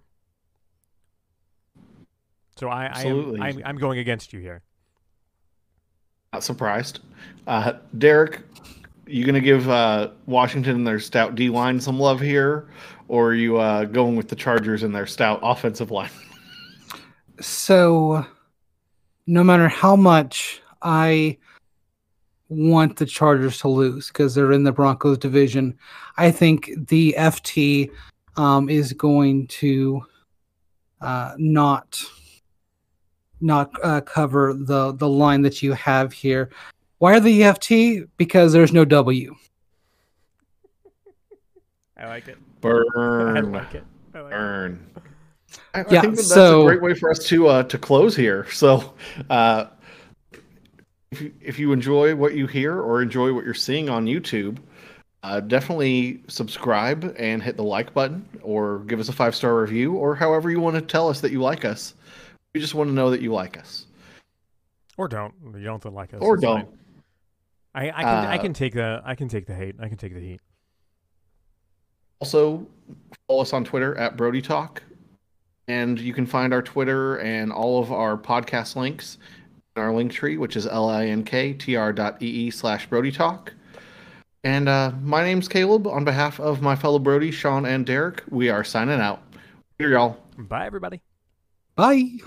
So 2.58 2.70
I, 2.70 2.86
I 2.94 3.02
am 3.04 3.42
I'm, 3.42 3.62
I'm 3.66 3.78
going 3.78 4.00
against 4.00 4.32
you 4.32 4.40
here. 4.40 4.62
Not 6.32 6.44
surprised. 6.44 7.00
Uh, 7.48 7.74
Derek, 7.98 8.42
you 9.06 9.26
gonna 9.26 9.42
give 9.42 9.70
uh, 9.70 10.12
Washington 10.26 10.76
and 10.76 10.88
their 10.88 11.00
stout 11.00 11.36
D 11.36 11.50
line 11.50 11.80
some 11.80 12.00
love 12.00 12.22
here, 12.22 12.70
or 13.08 13.30
are 13.30 13.34
you 13.34 13.58
uh, 13.58 13.86
going 13.86 14.16
with 14.16 14.30
the 14.30 14.36
Chargers 14.36 14.84
and 14.84 14.96
their 14.96 15.06
stout 15.06 15.40
offensive 15.44 15.92
line? 15.92 16.10
So, 17.42 18.26
no 19.28 19.44
matter 19.44 19.68
how 19.68 19.98
much 19.98 20.62
I 20.82 21.38
want 22.50 22.98
the 22.98 23.06
Chargers 23.06 23.60
to 23.60 23.68
lose 23.68 24.08
because 24.08 24.36
they're 24.36 24.52
in 24.52 24.64
the 24.64 24.72
Broncos 24.72 25.18
division, 25.18 25.78
I 26.18 26.32
think 26.32 26.70
the 26.88 27.16
FT 27.18 27.90
um, 28.38 28.70
is 28.70 28.94
going 28.94 29.48
to 29.48 30.04
uh, 31.02 31.34
not 31.38 32.02
not 33.42 33.70
uh, 33.84 34.02
cover 34.02 34.54
the 34.54 34.94
the 34.94 35.10
line 35.10 35.42
that 35.42 35.62
you 35.64 35.74
have 35.74 36.14
here. 36.14 36.50
Why 37.00 37.16
are 37.16 37.20
the 37.20 37.44
EFT? 37.44 38.08
Because 38.18 38.54
there's 38.54 38.72
no 38.72 38.86
W. 38.86 39.36
I 41.98 42.08
like 42.08 42.28
it. 42.28 42.38
Burn. 42.62 43.38
I 43.38 43.42
like 43.42 43.76
it. 43.76 43.84
I 44.14 44.20
like 44.22 44.32
Burn. 44.32 44.86
I, 45.74 45.80
Yeah, 45.90 46.02
think 46.02 46.16
that 46.16 46.18
that's 46.18 46.28
so- 46.30 46.62
a 46.62 46.66
great 46.66 46.82
way 46.82 46.94
for 46.94 47.10
us 47.10 47.20
to 47.28 47.48
uh, 47.48 47.64
to 47.64 47.78
close 47.78 48.16
here. 48.16 48.48
So, 48.52 48.94
uh, 49.30 49.66
if 51.16 51.22
you, 51.22 51.34
if 51.42 51.60
you 51.60 51.72
enjoy 51.72 52.16
what 52.16 52.36
you 52.36 52.48
hear 52.48 52.80
or 52.80 53.02
enjoy 53.02 53.34
what 53.34 53.46
you're 53.46 53.54
seeing 53.54 53.90
on 53.90 54.06
YouTube, 54.06 54.58
uh, 55.24 55.40
definitely 55.40 56.22
subscribe 56.28 57.16
and 57.18 57.42
hit 57.42 57.56
the 57.58 57.64
like 57.64 57.94
button, 57.94 58.28
or 58.44 58.80
give 58.80 59.00
us 59.00 59.10
a 59.10 59.14
five 59.14 59.34
star 59.36 59.60
review, 59.60 59.94
or 59.94 60.16
however 60.16 60.52
you 60.52 60.60
want 60.60 60.76
to 60.76 60.82
tell 60.82 61.10
us 61.10 61.22
that 61.22 61.32
you 61.32 61.42
like 61.42 61.66
us. 61.66 61.96
We 62.54 62.62
just 62.62 62.76
want 62.76 62.90
to 62.90 62.94
know 62.94 63.10
that 63.10 63.22
you 63.22 63.34
like 63.34 63.58
us, 63.58 63.86
Or 64.98 65.08
don't. 65.08 65.34
You 65.56 65.64
don't 65.64 65.84
like 65.94 66.14
us. 66.14 66.22
or 66.22 66.38
don't. 66.38 66.68
I, 67.74 67.90
I 67.90 67.92
can 67.92 68.06
I 68.06 68.38
Uh, 68.38 68.42
can 68.42 68.54
take 68.54 68.74
the 68.74 69.02
I 69.04 69.16
can 69.16 69.28
take 69.28 69.46
the 69.48 69.56
hate. 69.56 69.76
I 69.80 69.88
can 69.90 69.98
take 69.98 70.14
the 70.14 70.22
heat. 70.22 70.40
Also, 72.22 72.66
follow 73.28 73.42
us 73.42 73.52
on 73.52 73.66
Twitter 73.66 73.98
at 73.98 74.16
Brody 74.16 74.42
Talk. 74.42 74.82
And 75.68 76.00
you 76.00 76.14
can 76.14 76.26
find 76.26 76.54
our 76.54 76.62
Twitter 76.62 77.18
and 77.18 77.52
all 77.52 77.82
of 77.82 77.92
our 77.92 78.16
podcast 78.18 78.76
links 78.76 79.18
in 79.18 79.45
our 79.76 79.94
link 79.94 80.12
tree, 80.12 80.38
which 80.38 80.56
is 80.56 80.66
linktr 80.66 81.96
dot 81.96 82.22
ee 82.22 82.50
slash 82.50 82.88
Brody 82.88 83.12
Talk. 83.12 83.54
And 84.44 84.70
uh, 84.70 84.92
my 85.02 85.24
name's 85.24 85.48
Caleb. 85.48 85.88
On 85.88 86.06
behalf 86.06 86.40
of 86.40 86.62
my 86.62 86.76
fellow 86.76 87.00
Brody, 87.00 87.32
Sean, 87.32 87.66
and 87.66 87.86
Derek, 87.86 88.24
we 88.30 88.50
are 88.50 88.64
signing 88.64 89.00
out. 89.00 89.22
Here, 89.78 89.90
y'all. 89.90 90.18
Bye 90.38 90.66
everybody. 90.66 91.02
Bye. 91.76 92.20